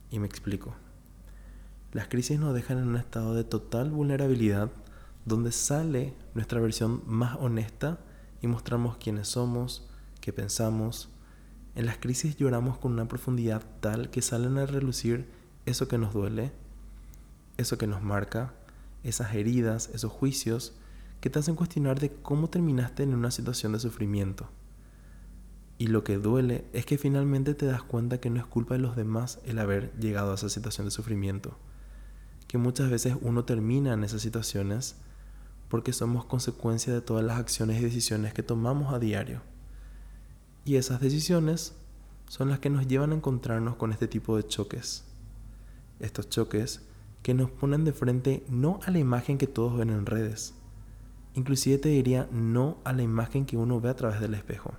Y 0.10 0.20
me 0.20 0.28
explico. 0.28 0.76
Las 1.93 2.08
crisis 2.08 2.39
nos 2.39 2.54
dejan 2.54 2.80
en 2.80 2.88
un 2.88 2.98
estado 2.98 3.34
de 3.34 3.43
total 3.43 3.91
vulnerabilidad 3.91 4.72
donde 5.26 5.52
sale 5.52 6.13
nuestra 6.36 6.60
versión 6.60 7.02
más 7.06 7.38
honesta 7.39 8.00
y 8.41 8.48
mostramos 8.48 8.98
quiénes 8.98 9.28
somos, 9.28 9.89
qué 10.22 10.32
pensamos. 10.32 11.10
En 11.76 11.86
las 11.86 11.98
crisis 11.98 12.38
lloramos 12.38 12.78
con 12.78 12.93
una 12.93 13.08
profundidad 13.08 13.63
tal 13.82 14.10
que 14.10 14.22
salen 14.22 14.58
a 14.58 14.65
relucir 14.65 15.30
eso 15.65 15.88
que 15.88 15.98
nos 15.98 16.13
duele, 16.13 16.52
eso 17.58 17.78
que 17.78 17.88
nos 17.88 18.02
marca, 18.02 18.54
esas 19.04 19.34
heridas, 19.34 19.89
esos 19.93 20.12
juicios 20.12 20.74
que 21.20 21.30
te 21.30 21.39
hacen 21.39 21.56
cuestionar 21.56 22.00
de 22.00 22.13
cómo 22.13 22.50
terminaste 22.50 23.04
en 23.04 23.13
una 23.13 23.32
situación 23.32 23.74
de 23.74 23.80
sufrimiento. 23.80 24.50
Y 25.78 25.88
lo 25.88 26.04
que 26.04 26.18
duele 26.18 26.66
es 26.74 26.86
que 26.86 26.98
finalmente 26.98 27.54
te 27.54 27.68
das 27.68 27.84
cuenta 27.84 28.20
que 28.20 28.30
no 28.30 28.40
es 28.40 28.46
culpa 28.46 28.74
de 28.74 28.80
los 28.80 28.96
demás 28.96 29.40
el 29.46 29.60
haber 29.60 29.94
llegado 30.00 30.32
a 30.32 30.36
esa 30.36 30.50
situación 30.50 30.88
de 30.88 30.92
sufrimiento. 30.92 31.58
Que 32.48 32.58
muchas 32.58 32.90
veces 32.90 33.16
uno 33.22 33.46
termina 33.46 33.94
en 33.94 34.04
esas 34.04 34.22
situaciones 34.22 34.96
porque 35.70 35.94
somos 35.94 36.26
consecuencia 36.26 36.94
de 36.94 37.02
todas 37.02 37.24
las 37.24 37.38
acciones 37.38 37.80
y 37.80 37.84
decisiones 37.84 38.34
que 38.34 38.44
tomamos 38.44 38.94
a 38.94 39.00
diario. 39.00 39.42
Y 40.66 40.76
esas 40.76 41.00
decisiones 41.00 41.76
son 42.28 42.50
las 42.50 42.60
que 42.60 42.70
nos 42.70 42.88
llevan 42.88 43.12
a 43.12 43.16
encontrarnos 43.16 43.76
con 43.76 43.92
este 43.92 44.08
tipo 44.08 44.36
de 44.36 44.48
choques. 44.48 45.06
Estos 46.00 46.30
choques 46.30 46.82
que 47.22 47.34
nos 47.34 47.50
ponen 47.50 47.84
de 47.86 47.94
frente 47.94 48.46
no 48.50 48.80
a 48.86 48.92
la 48.92 49.00
imagen 49.00 49.38
que 49.38 49.48
todos 49.48 49.78
ven 49.78 49.90
en 49.90 50.06
redes, 50.06 50.54
inclusive 51.34 51.78
te 51.78 51.90
diría 51.90 52.28
no 52.32 52.78
a 52.84 52.94
la 52.94 53.02
imagen 53.02 53.46
que 53.46 53.58
uno 53.58 53.82
ve 53.82 53.90
a 53.90 53.96
través 53.96 54.20
del 54.22 54.34
espejo, 54.34 54.74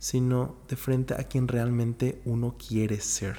sino 0.00 0.56
de 0.66 0.76
frente 0.76 1.14
a 1.14 1.24
quien 1.24 1.46
realmente 1.46 2.22
uno 2.24 2.56
quiere 2.56 3.00
ser. 3.00 3.36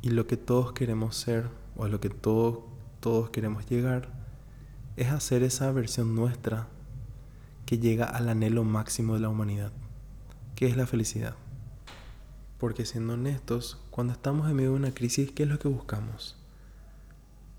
Y 0.00 0.08
lo 0.08 0.26
que 0.26 0.38
todos 0.38 0.72
queremos 0.72 1.14
ser, 1.14 1.48
o 1.76 1.84
a 1.84 1.88
lo 1.88 2.00
que 2.00 2.08
todos, 2.08 2.60
todos 3.00 3.28
queremos 3.28 3.66
llegar, 3.68 4.08
es 4.96 5.08
hacer 5.08 5.42
esa 5.42 5.70
versión 5.70 6.14
nuestra 6.14 6.66
que 7.66 7.78
llega 7.78 8.06
al 8.06 8.30
anhelo 8.30 8.64
máximo 8.64 9.14
de 9.14 9.20
la 9.20 9.28
humanidad, 9.28 9.70
que 10.56 10.66
es 10.66 10.78
la 10.78 10.86
felicidad. 10.86 11.36
Porque 12.58 12.86
siendo 12.86 13.12
honestos, 13.12 13.82
cuando 13.90 14.14
estamos 14.14 14.48
en 14.48 14.56
medio 14.56 14.70
de 14.70 14.76
una 14.76 14.94
crisis, 14.94 15.30
¿qué 15.30 15.42
es 15.42 15.48
lo 15.50 15.58
que 15.58 15.68
buscamos? 15.68 16.36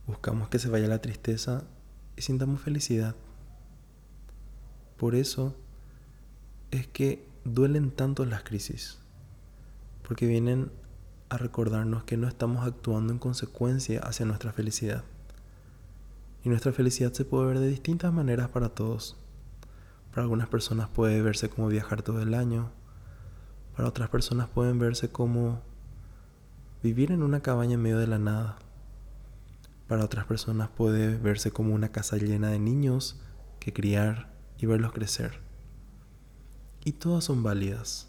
Buscamos 0.08 0.50
que 0.50 0.58
se 0.58 0.70
vaya 0.70 0.88
la 0.88 1.02
tristeza 1.02 1.66
y 2.18 2.24
sintamos 2.24 2.62
felicidad. 2.62 3.16
Por 4.98 5.14
eso 5.14 5.56
es 6.72 6.88
que 6.88 7.31
duelen 7.44 7.92
tanto 7.92 8.26
las 8.26 8.44
crisis, 8.44 9.00
porque 10.08 10.28
vienen 10.28 10.72
a 11.30 11.38
recordarnos 11.38 12.04
que 12.04 12.18
no 12.18 12.28
estamos 12.28 12.68
actuando 12.68 13.14
en 13.14 13.20
consecuencia 13.20 14.02
hacia 14.02 14.26
nuestra 14.26 14.52
felicidad. 14.52 15.04
Y 16.44 16.50
nuestra 16.50 16.72
felicidad 16.74 17.14
se 17.14 17.24
puede 17.24 17.48
ver 17.48 17.60
de 17.60 17.68
distintas 17.68 18.12
maneras 18.12 18.50
para 18.50 18.70
todos. 18.70 19.16
Para 20.10 20.24
algunas 20.24 20.50
personas 20.50 20.90
puede 20.90 21.22
verse 21.22 21.50
como 21.50 21.68
viajar 21.68 22.02
todo 22.02 22.22
el 22.22 22.34
año. 22.34 22.72
Para 23.76 23.88
otras 23.88 24.10
personas 24.10 24.50
pueden 24.50 24.78
verse 24.78 25.10
como 25.10 25.62
vivir 26.84 27.12
en 27.12 27.24
una 27.24 27.42
cabaña 27.42 27.76
en 27.76 27.82
medio 27.82 28.00
de 28.00 28.08
la 28.08 28.20
nada. 28.20 28.58
Para 29.88 30.04
otras 30.04 30.26
personas 30.26 30.70
puede 30.70 31.16
verse 31.18 31.52
como 31.52 31.74
una 31.74 31.90
casa 31.90 32.18
llena 32.18 32.50
de 32.50 32.60
niños 32.60 33.22
que 33.60 33.72
criar 33.72 34.34
y 34.58 34.66
verlos 34.66 34.92
crecer. 34.92 35.51
Y 36.84 36.94
todas 36.94 37.24
son 37.24 37.44
válidas. 37.44 38.08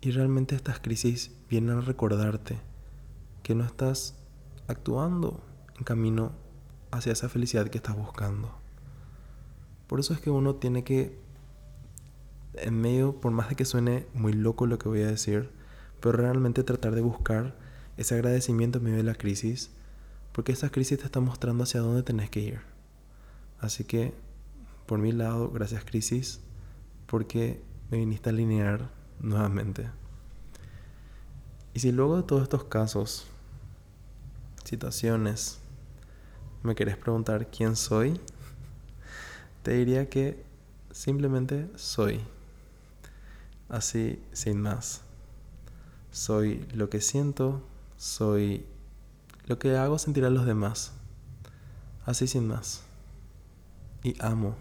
Y 0.00 0.10
realmente 0.10 0.54
estas 0.54 0.80
crisis 0.80 1.32
vienen 1.48 1.78
a 1.78 1.80
recordarte 1.80 2.60
que 3.42 3.54
no 3.54 3.64
estás 3.64 4.16
actuando 4.68 5.44
en 5.76 5.84
camino 5.84 6.32
hacia 6.90 7.12
esa 7.12 7.28
felicidad 7.28 7.68
que 7.68 7.78
estás 7.78 7.96
buscando. 7.96 8.54
Por 9.86 10.00
eso 10.00 10.14
es 10.14 10.20
que 10.20 10.30
uno 10.30 10.56
tiene 10.56 10.84
que, 10.84 11.18
en 12.54 12.80
medio, 12.80 13.20
por 13.20 13.32
más 13.32 13.48
de 13.48 13.56
que 13.56 13.64
suene 13.64 14.06
muy 14.14 14.32
loco 14.32 14.66
lo 14.66 14.78
que 14.78 14.88
voy 14.88 15.02
a 15.02 15.08
decir, 15.08 15.50
pero 16.00 16.16
realmente 16.16 16.62
tratar 16.62 16.94
de 16.94 17.00
buscar 17.00 17.56
ese 17.96 18.14
agradecimiento 18.14 18.78
en 18.78 18.84
medio 18.84 18.96
de 18.98 19.02
la 19.02 19.14
crisis, 19.14 19.70
porque 20.32 20.52
esa 20.52 20.70
crisis 20.70 20.98
te 20.98 21.04
está 21.04 21.20
mostrando 21.20 21.64
hacia 21.64 21.80
dónde 21.80 22.02
tenés 22.02 22.30
que 22.30 22.40
ir. 22.40 22.60
Así 23.60 23.84
que, 23.84 24.14
por 24.86 24.98
mi 24.98 25.12
lado, 25.12 25.50
gracias 25.50 25.84
crisis, 25.84 26.40
porque 27.12 27.62
me 27.90 27.98
viniste 27.98 28.30
a 28.30 28.32
alinear 28.32 28.90
nuevamente. 29.20 29.90
Y 31.74 31.80
si 31.80 31.92
luego 31.92 32.16
de 32.16 32.22
todos 32.22 32.42
estos 32.44 32.64
casos, 32.64 33.26
situaciones, 34.64 35.58
me 36.62 36.74
querés 36.74 36.96
preguntar 36.96 37.50
quién 37.50 37.76
soy, 37.76 38.18
te 39.62 39.72
diría 39.72 40.08
que 40.08 40.42
simplemente 40.90 41.68
soy. 41.76 42.22
Así, 43.68 44.24
sin 44.32 44.62
más. 44.62 45.02
Soy 46.12 46.66
lo 46.72 46.88
que 46.88 47.02
siento, 47.02 47.62
soy 47.98 48.64
lo 49.44 49.58
que 49.58 49.76
hago 49.76 49.98
sentir 49.98 50.24
a 50.24 50.30
los 50.30 50.46
demás. 50.46 50.92
Así 52.06 52.26
sin 52.26 52.48
más. 52.48 52.84
Y 54.02 54.14
amo, 54.18 54.56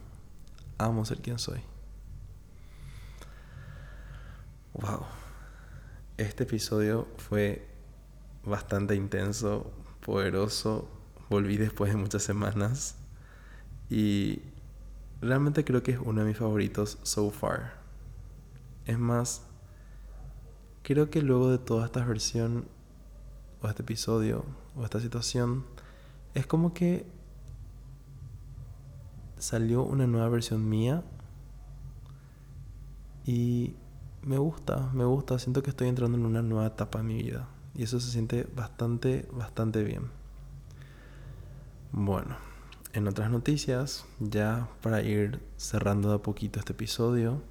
amo 0.78 1.06
ser 1.06 1.22
quien 1.22 1.40
soy. 1.40 1.71
Wow. 4.74 5.02
Este 6.16 6.44
episodio 6.44 7.08
fue 7.18 7.68
bastante 8.46 8.96
intenso, 8.96 9.70
poderoso, 10.00 10.88
volví 11.30 11.58
después 11.58 11.92
de 11.92 11.98
muchas 11.98 12.24
semanas 12.24 12.96
y 13.90 14.42
realmente 15.20 15.66
creo 15.66 15.84
que 15.84 15.92
es 15.92 16.00
uno 16.00 16.22
de 16.22 16.28
mis 16.28 16.38
favoritos 16.38 17.00
so 17.04 17.32
far. 17.32 17.82
Es 18.86 18.98
más, 18.98 19.44
creo 20.84 21.10
que 21.10 21.22
luego 21.22 21.52
de 21.52 21.58
toda 21.58 21.86
esta 21.86 22.06
versión 22.06 22.66
o 23.62 23.68
este 23.68 23.82
episodio 23.82 24.46
o 24.78 24.86
esta 24.86 25.02
situación, 25.02 25.66
es 26.34 26.48
como 26.48 26.74
que 26.74 27.06
salió 29.38 29.84
una 29.84 30.08
nueva 30.08 30.30
versión 30.30 30.70
mía 30.70 31.04
y 33.26 33.76
me 34.24 34.38
gusta, 34.38 34.90
me 34.94 35.06
gusta, 35.06 35.40
siento 35.40 35.64
que 35.64 35.72
estoy 35.72 35.88
entrando 35.88 36.18
en 36.18 36.26
una 36.26 36.42
nueva 36.42 36.68
etapa 36.68 37.00
de 37.00 37.06
mi 37.06 37.22
vida 37.22 37.48
y 37.74 37.84
eso 37.84 38.00
se 38.00 38.12
siente 38.12 38.48
bastante, 38.56 39.28
bastante 39.32 39.84
bien. 39.84 40.10
Bueno, 41.92 42.36
en 42.94 43.08
otras 43.08 43.32
noticias, 43.32 44.06
ya 44.20 44.70
para 44.82 45.02
ir 45.02 45.40
cerrando 45.58 46.10
de 46.10 46.16
a 46.16 46.18
poquito 46.20 46.60
este 46.60 46.74
episodio, 46.74 47.42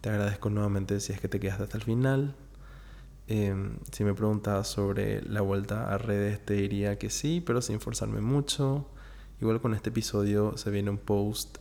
te 0.00 0.08
agradezco 0.08 0.50
nuevamente 0.50 1.00
si 1.00 1.12
es 1.12 1.20
que 1.20 1.28
te 1.28 1.40
quedaste 1.40 1.64
hasta 1.64 1.76
el 1.76 1.84
final. 1.84 2.34
Em, 3.26 3.76
si 3.92 4.04
me 4.04 4.14
preguntas 4.14 4.68
sobre 4.68 5.22
la 5.22 5.42
vuelta 5.42 5.92
a 5.92 5.98
redes, 5.98 6.44
te 6.44 6.54
diría 6.54 6.98
que 6.98 7.10
sí, 7.10 7.42
pero 7.44 7.60
sin 7.60 7.80
forzarme 7.80 8.20
mucho. 8.20 8.86
Igual 9.40 9.60
con 9.60 9.74
este 9.74 9.90
episodio 9.90 10.56
se 10.56 10.70
viene 10.70 10.90
un 10.90 10.98
post 10.98 11.58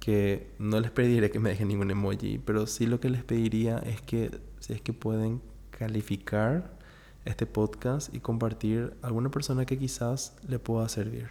que 0.00 0.54
no 0.58 0.80
les 0.80 0.90
pediré 0.90 1.30
que 1.30 1.40
me 1.40 1.50
dejen 1.50 1.68
ningún 1.68 1.90
emoji, 1.90 2.38
pero 2.38 2.66
sí 2.66 2.86
lo 2.86 3.00
que 3.00 3.10
les 3.10 3.24
pediría 3.24 3.78
es 3.78 4.00
que 4.00 4.30
si 4.60 4.72
es 4.72 4.80
que 4.80 4.92
pueden 4.92 5.42
calificar 5.70 6.76
este 7.24 7.44
podcast 7.44 8.14
y 8.14 8.20
compartir 8.20 8.96
a 9.02 9.08
alguna 9.08 9.30
persona 9.30 9.66
que 9.66 9.78
quizás 9.78 10.36
le 10.46 10.58
pueda 10.58 10.88
servir. 10.88 11.28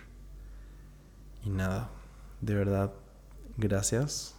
Y 1.43 1.49
nada, 1.49 1.89
de 2.41 2.53
verdad, 2.53 2.91
gracias, 3.57 4.35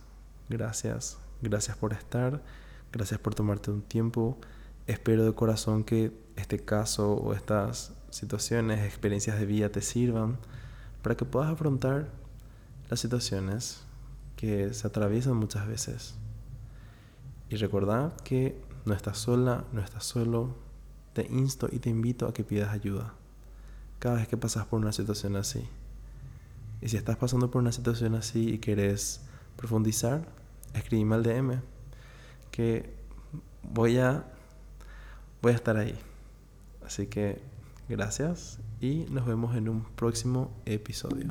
gracias, 0.48 1.18
gracias 1.40 1.76
por 1.76 1.92
estar, 1.92 2.42
gracias 2.92 3.18
por 3.18 3.34
tomarte 3.34 3.70
un 3.70 3.82
tiempo. 3.82 4.38
Espero 4.86 5.24
de 5.24 5.34
corazón 5.34 5.82
que 5.82 6.12
este 6.36 6.58
caso 6.58 7.14
o 7.14 7.32
estas 7.32 7.94
situaciones, 8.10 8.84
experiencias 8.84 9.38
de 9.38 9.46
vida 9.46 9.70
te 9.70 9.80
sirvan 9.80 10.38
para 11.02 11.16
que 11.16 11.24
puedas 11.24 11.50
afrontar 11.50 12.08
las 12.90 13.00
situaciones 13.00 13.85
que 14.36 14.72
se 14.74 14.86
atraviesan 14.86 15.36
muchas 15.36 15.66
veces. 15.66 16.14
Y 17.48 17.56
recordad 17.56 18.14
que 18.22 18.60
no 18.84 18.94
estás 18.94 19.18
sola, 19.18 19.64
no 19.72 19.80
estás 19.80 20.04
solo. 20.04 20.54
Te 21.12 21.26
insto 21.26 21.68
y 21.72 21.78
te 21.78 21.90
invito 21.90 22.26
a 22.26 22.34
que 22.34 22.44
pidas 22.44 22.70
ayuda 22.70 23.14
cada 23.98 24.16
vez 24.16 24.28
que 24.28 24.36
pasas 24.36 24.66
por 24.66 24.80
una 24.80 24.92
situación 24.92 25.36
así. 25.36 25.66
Y 26.80 26.88
si 26.88 26.96
estás 26.96 27.16
pasando 27.16 27.50
por 27.50 27.62
una 27.62 27.72
situación 27.72 28.14
así 28.14 28.50
y 28.50 28.58
quieres 28.58 29.22
profundizar, 29.56 30.28
escríbeme 30.74 31.14
al 31.14 31.22
DM 31.22 31.60
que 32.50 32.94
voy 33.62 33.98
a 33.98 34.24
voy 35.42 35.52
a 35.52 35.54
estar 35.54 35.76
ahí. 35.76 35.98
Así 36.84 37.06
que 37.06 37.40
gracias 37.88 38.58
y 38.80 39.06
nos 39.10 39.26
vemos 39.26 39.56
en 39.56 39.68
un 39.68 39.84
próximo 39.96 40.50
episodio. 40.66 41.28